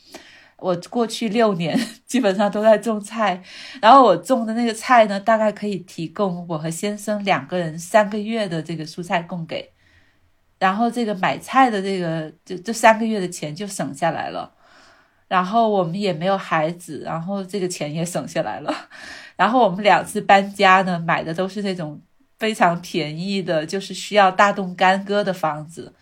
[0.58, 1.76] 我过去六年
[2.06, 3.42] 基本上都在种菜，
[3.82, 9.72] 然后我种的那个菜呢，大概可以提供我和先生两个人三个月的这个蔬菜供给，
[10.60, 14.54] 然后这个买菜的这个这这三个月的钱就省下来了，
[15.28, 18.74] 然后我们也没有孩子，然后这个钱也省下来了，
[19.36, 22.00] 然后我们两次搬家呢，买的都是那种
[22.40, 25.94] 非常便宜的，就是需要大动干戈的房子，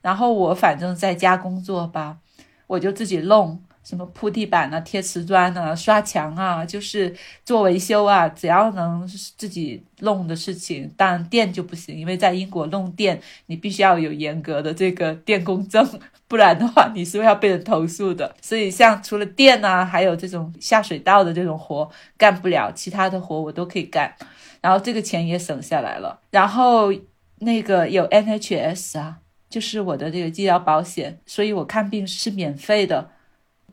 [0.00, 2.18] 然后我反正在家工作吧，
[2.66, 3.62] 我就自己弄。
[3.84, 7.14] 什么铺地板啊、贴瓷砖啊、刷墙啊，就是
[7.44, 9.06] 做维修啊，只要能
[9.36, 10.88] 自己弄的事情。
[10.96, 15.86] 当然电就不行，因为在英国弄电，你必须要有严格的这个电工证，
[16.28, 18.34] 不然的话你是会要被人投诉的。
[18.40, 24.14] 所以像除了电啊，还有这种下水道的这种活干不了，其他的活我都可以干。
[24.60, 26.20] 然后这个钱也省下来了。
[26.30, 26.92] 然后
[27.40, 29.18] 那个有 NHS 啊，
[29.50, 33.10] 就是我的这个医疗保险，所以我看病是免费的。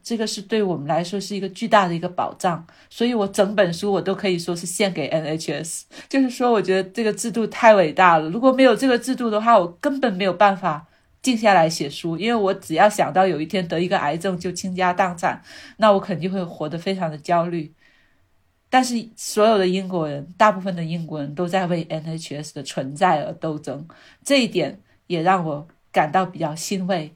[0.09, 5.83] 这个是对我们来说是一个巨大的一个保障，所以我整本书我都可以说是献给 NHS。
[6.09, 8.27] 就是说，我觉得这个制度太伟大了。
[8.27, 10.87] 如果没有这个制度的话，我根本没有办法
[11.21, 15.43] 静下来写书，因为我只要想到有一天得一个癌症就倾家荡产，
[15.77, 17.71] 那我肯定会活得非常的焦虑。
[18.67, 23.87] 但是所有的英国人，大部分的英国人都在为 NHS 的存在而斗争，
[24.23, 27.13] 这一点也让我感到比较欣慰。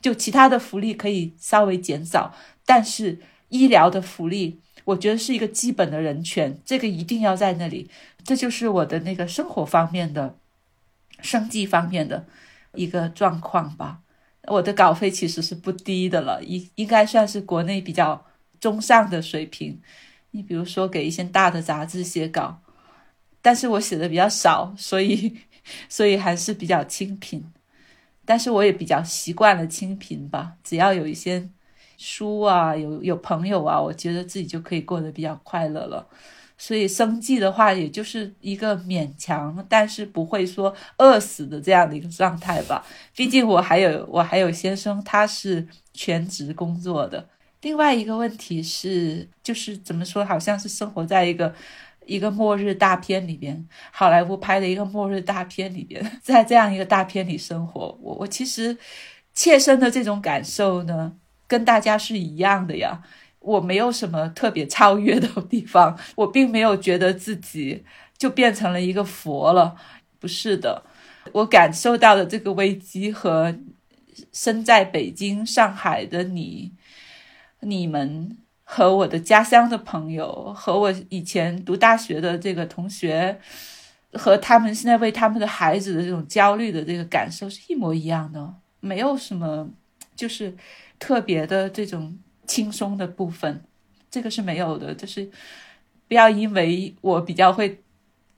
[0.00, 3.18] 就其他的福利可以稍微减少，但是
[3.48, 7.90] 医疗的福利，我觉得是一个基本的人权，这个一定要在那里。
[8.24, 10.36] 这就是我的那个生活方面的、
[11.20, 12.26] 生计方面的
[12.74, 14.00] 一个状况吧。
[14.48, 18.26] 我的稿费其实是不低的了，应应该算是国内比较
[18.60, 19.80] 中上的水平。
[20.32, 22.60] 你比如说给一些大的杂志写稿，
[23.40, 25.36] 但是我写的比较少，所以
[25.88, 27.44] 所以还是比较清贫。
[28.26, 31.48] 但是我也比较习惯了清贫吧，只要有一些
[31.96, 36.06] 书啊，有有朋友啊，我觉得自己就可以过得比较快乐了。
[36.58, 42.84] 所以生计的话，也就是一个勉强，但是不会说饿死的这样的一个状态吧。
[43.14, 47.28] 毕竟我还有我还有先生，他是全职工作的。
[47.62, 51.54] 另外一个问题是，就是怎么说，好像是生活在一个。
[52.06, 58.76] 一个末日大片里边，好莱坞拍的一个末日大片里边，在这样一个大片里生活，我我其实
[59.34, 61.12] 切身的这种感受呢，
[61.46, 63.02] 跟大家是一样的呀。
[63.40, 67.84] 我没有什么特别超越的地方，我并没有觉得自己
[68.18, 69.76] 就变成了一个佛了。
[70.18, 70.82] 不是的，
[71.32, 73.56] 我感受到的这个危机和
[74.32, 76.72] 身在北京、上海的你、
[77.60, 78.36] 你们
[78.68, 83.38] 和我的家乡的朋友，和我以前读大学的这个同学，
[84.12, 89.70] 和他们现在为他们的孩子的这种焦虑的这个感受是一模一样的，没有什么
[90.16, 90.52] 就是
[90.98, 93.62] 特别的这种轻松的部分，
[94.10, 95.30] 这个是没有的，就是
[96.08, 97.80] 不要因为我比较会。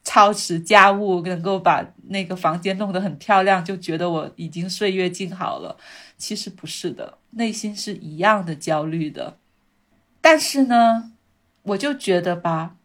[0.04, 5.76] 操持家务，能够把那个房间弄得很漂亮，就觉得我已经岁月静好了。
[6.16, 9.36] 其实不是的，内心是一样的焦虑的。
[10.30, 11.12] 但是呢，
[11.62, 12.76] 我就觉得吧，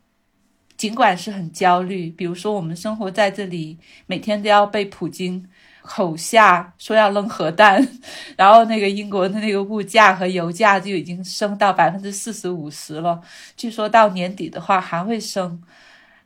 [0.77, 5.45] 尽管是很焦虑，比如说我们生活在这里，每天都要被普京
[5.81, 7.85] 吼下说要扔核弹，
[8.37, 13.21] 然后那个英国的那个物价和油价就已经升到百分之四十五十了，
[13.57, 15.61] 据说到年底的话还会升。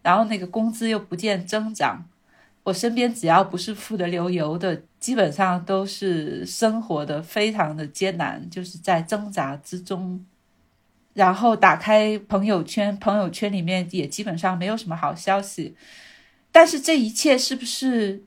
[0.03, 2.05] 然后那个工资又不见增长，
[2.61, 10.23] 我身边只要不是富得流油的，基本上都是生活的非常的艰难，就是在挣扎之中。
[11.17, 15.75] 然后打开朋友圈，朋友圈里面也基本上没有什么好消息。
[16.51, 18.23] 但是这一切是不是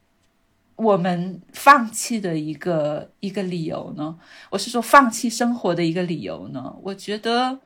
[0.75, 4.19] 我们放弃的一个一个理由呢？
[4.51, 6.75] 我是说放弃生活的一个理由呢？
[6.83, 7.61] 我觉得。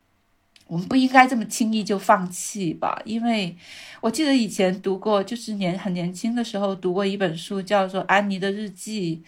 [0.67, 3.55] 我们不应该这么轻易就放弃吧，因为
[4.01, 9.23] 我记得以前读过，就是年很年轻的时候读过一本书，叫做《安妮的日记》。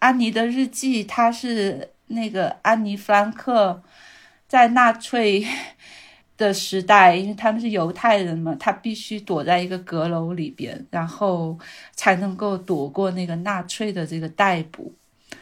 [0.00, 3.80] 安妮的日记，它是那个安妮·弗兰克
[4.50, 5.46] 在纳粹
[6.36, 11.56] 的时代，因为他们是犹太人嘛，他必须躲在一个阁楼里边，然后
[11.94, 14.92] 才能够躲过那个纳粹的这个逮捕。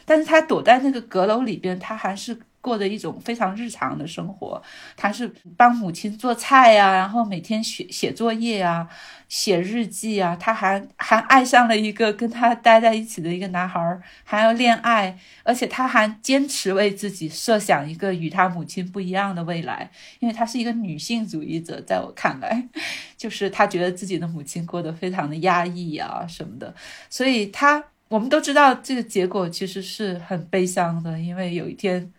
[0.05, 2.37] 但是他躲在那个阁楼里边，他还是。
[2.61, 4.61] 过着一种非常日常的生活，
[4.97, 8.87] 他是帮母亲做菜呀，然后每天写写作业啊，
[9.29, 13.79] 写日记啊，他还还爱上了一个跟他待在一起的一个男孩，
[14.25, 22.67] 还要恋爱，而且他还坚持为自己设想一个与他母亲不一样的未来，因为他是一个女性主义者，在我看来，
[23.15, 26.75] 就是他觉得自己的母亲过得非常的压抑啊什么的，
[27.09, 32.11] 所以他我们都知道这个结果其实是很悲伤的，因为有一天。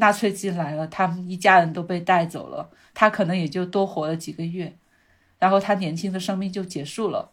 [0.00, 4.72] 纳粹进来了，他们一家人都被带走了，他可能也就多活了几个月，
[5.38, 7.30] 然后他年轻的生命就结束了。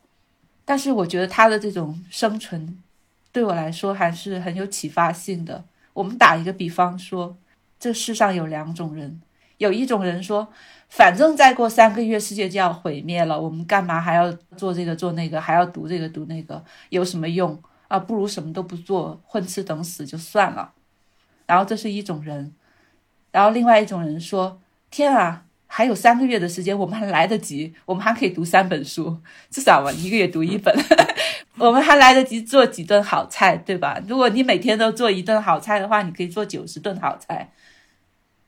[0.66, 2.82] 但是我觉得他的这种生存，
[3.32, 5.64] 对我来说还是很有启发性的。
[5.94, 7.38] 我们打一个比方说，
[7.80, 9.22] 这世上有两种人，
[9.60, 10.48] 有一种人说，
[10.90, 18.00] 反正再过三个月世界就要毁灭了，我们干嘛还要做这个做那个，还要读这个读那个，有什么用啊？
[18.00, 20.74] 不如什么都不做，混吃等死就算了。
[21.48, 22.54] 然后这是一种人，
[23.32, 29.18] 然后另外一种人说：“天啊，还有三个月的时间，我们还来得及，我们还可以读三本书，
[29.50, 30.76] 至少嘛，一个月读一本，
[31.58, 34.02] 我们还来得及做几顿好菜，对吧？
[34.08, 37.52] 如果你每天都做一顿好菜的话，你可以做九十顿好菜。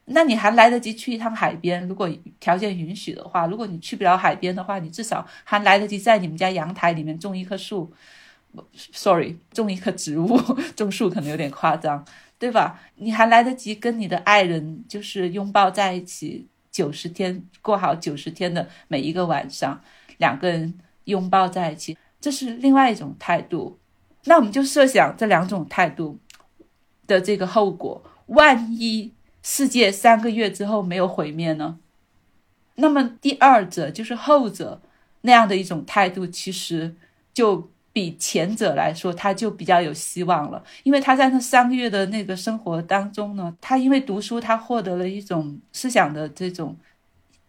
[0.10, 2.10] 那你还来得及去一趟海边，如果
[2.40, 3.46] 条件允许的话。
[3.46, 7.92] 如果你去不了海边的话，你至少还来得及在你们家阳台里面种一棵树
[8.74, 10.40] ，sorry，种一棵植物，
[10.78, 12.06] 种树可能有点夸张。”
[12.40, 12.80] 对吧？
[12.96, 19.82] 你还来得及跟你的爱人就是拥抱在一起九十天，过好九十天的每一个晚上，
[20.18, 23.80] 两个人拥抱在一起，这是另外一种态度。
[24.26, 26.20] 那我们就设想这两种态度
[27.08, 29.12] 的这个后果：万一
[29.42, 31.80] 世界三个月之后没有毁灭呢？
[32.76, 34.82] 那么第二者就是后者
[35.22, 36.96] 那样的一种态度，其实
[37.34, 37.70] 就。
[37.98, 46.78] 比前者来说，他就比较有希望了，因为他在那三个月的那个生活当中呢，他因为读书，他获得了一种思想的这种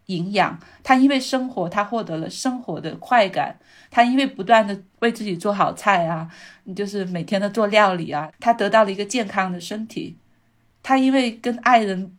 [0.06, 3.52] 营养；他因为生活，他获得了生活的快感；
[3.90, 6.26] 他因为不断的为自己做好菜啊，
[6.74, 10.16] 就是每天的做料理啊，他得到了一个健康的身体；
[10.82, 12.17] 他因为跟爱人。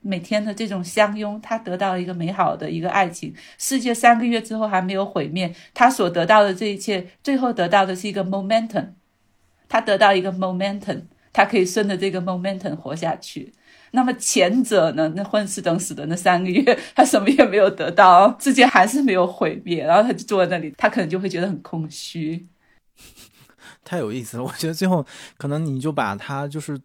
[0.00, 3.34] 每天的这种相拥，他得到了一个美好的一个爱情。
[3.58, 8.90] 世界三个月之后还没有毁灭，他所得到的这一切，最后得到的是一个 momentum。
[9.68, 11.02] 他得到一个 momentum，
[11.32, 13.52] 他可以顺着这个 momentum 活下去。
[13.90, 15.12] 那么前者呢？
[15.16, 22.46] 那混吃等死的那三个月，他什么也没有得到，世界还是没有毁灭，然后他就坐在那里，他可能就会觉得很空虚。
[23.84, 25.04] 太有意思了，我觉得最后
[25.36, 26.78] 可能你就把他就是。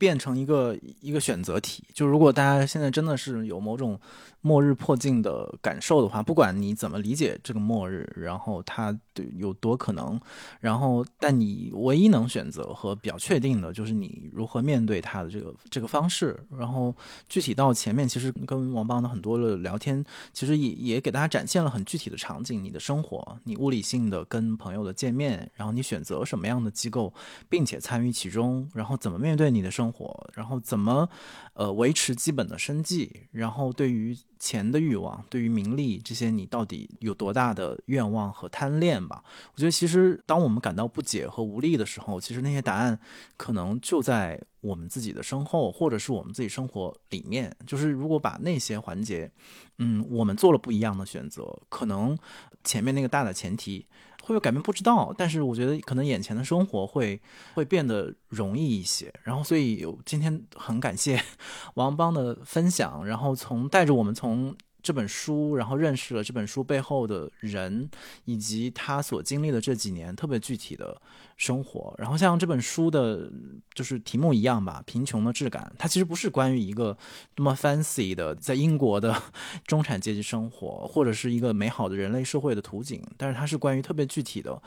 [0.00, 4.00] 变成一个一个选择题，就如果大家现在真的是有某种
[4.42, 10.18] 末日迫近的感受的话，不管你怎么理解这个末日，然后它对有多可能。
[10.60, 16.38] 然后，但你唯一能选择和比较确定的就是你如何面对它的这个这个方式。
[16.58, 16.94] 然后，
[17.28, 20.02] 具体到前面，其实跟王邦的很多的聊天，
[20.32, 27.12] 其实也也给大家展现了很具体的场景：你的生活，你物理性的跟朋友的见面，然后你选择什么样的机构，
[27.48, 31.06] 并且参与其中，然后怎么面对你的生活，然后怎么
[31.52, 34.16] 呃维持基本的生计，然后对于。
[34.40, 39.22] 钱的欲望，对于名利这些，你到底有多大的愿望和贪恋吧？
[39.54, 42.98] 我觉得，其实当我们感到不解和无力的时候，其实那些答案
[43.36, 47.54] 可能就在我们自己的身后，或者是我们自己生活里面。
[47.66, 49.30] 就是如果把那些环节，
[49.76, 52.18] 嗯，我们做了不一样的选择，可能
[52.64, 53.86] 前面那个大的前提。
[54.22, 57.20] 会不会改变不知道，但是我觉得可能眼前的生活会
[57.54, 59.12] 会变得容易一些。
[59.24, 61.22] 然后，所以今天很感谢
[61.74, 64.56] 王邦的分享，然后从带着我们从。
[64.82, 67.88] 这本书，然后认识了这本书背后的人，
[68.24, 71.00] 以及他所经历的这几年特别具体的
[71.36, 71.94] 生活。
[71.98, 73.30] 然后像这本书的，
[73.74, 75.70] 就是题目一样吧，《贫穷的质感》。
[75.78, 76.96] 它其实不是关于一个
[77.34, 79.14] 多么 fancy 的在英国的
[79.66, 84.60] 中产阶级生活，或者是一个美好的人类社会的图景，但是它是关于特别具体的，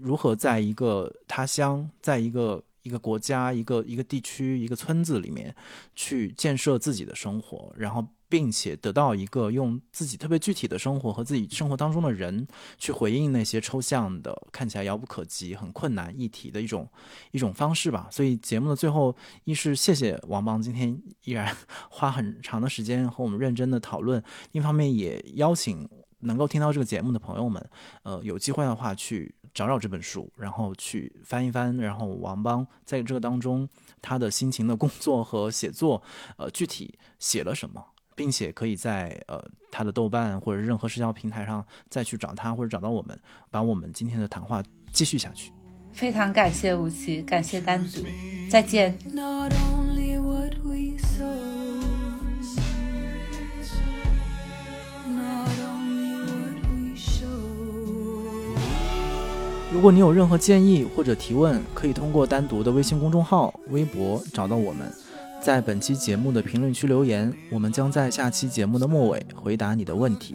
[0.00, 5.54] 如何在一个他乡，在一个一个国家、一个一个地区、一个村子里面
[5.94, 8.06] 去建设自己的生活，然后。
[8.28, 12.46] 并且得到一个用自己特别具体的生活和自己生活当中的人
[12.76, 16.88] 去回应那些抽象的、看起来遥不可及、很困难议题的一种
[17.30, 18.08] 一种方式吧。
[18.10, 21.56] 所以节目的最后，一是谢谢王邦今天依然
[21.88, 24.20] 花很长的时间和我们认真的讨论；
[24.52, 25.88] 另一方面也邀请
[26.20, 27.70] 能够听到这个节目的朋友们，
[28.02, 33.68] 呃，有机会的话去找找这本书，然后去翻一翻，然后王邦在这个当中
[34.02, 36.02] 他的心情的工作和写作，
[36.38, 37.84] 呃，具体写了什么。
[38.16, 39.40] 并且可以在呃
[39.70, 43.16] 他的豆瓣或者任何社交平台上再去找他或者找到我们，
[43.50, 44.60] 把我们今天的谈话
[44.90, 45.52] 继续下去。
[45.92, 48.04] 非常感谢吴奇，感谢单独，
[48.50, 48.98] 再见。
[59.72, 64.90] 如果你有任何建议或者提问，可以通过单独的微信公众号、微博找到我们。
[65.46, 70.34] 在本期节目的评论区留言，我们将在下期节目的末尾回答你的问题。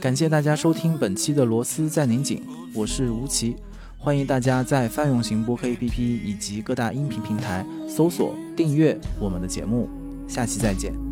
[0.00, 2.42] 感谢大家收听本期的螺丝在拧紧，
[2.72, 3.56] 我是吴奇，
[3.98, 9.86] 欢迎大家在泛用型播客 APP 以及各大音频平台搜索订阅我们的节目，
[10.26, 11.07] 下期再见。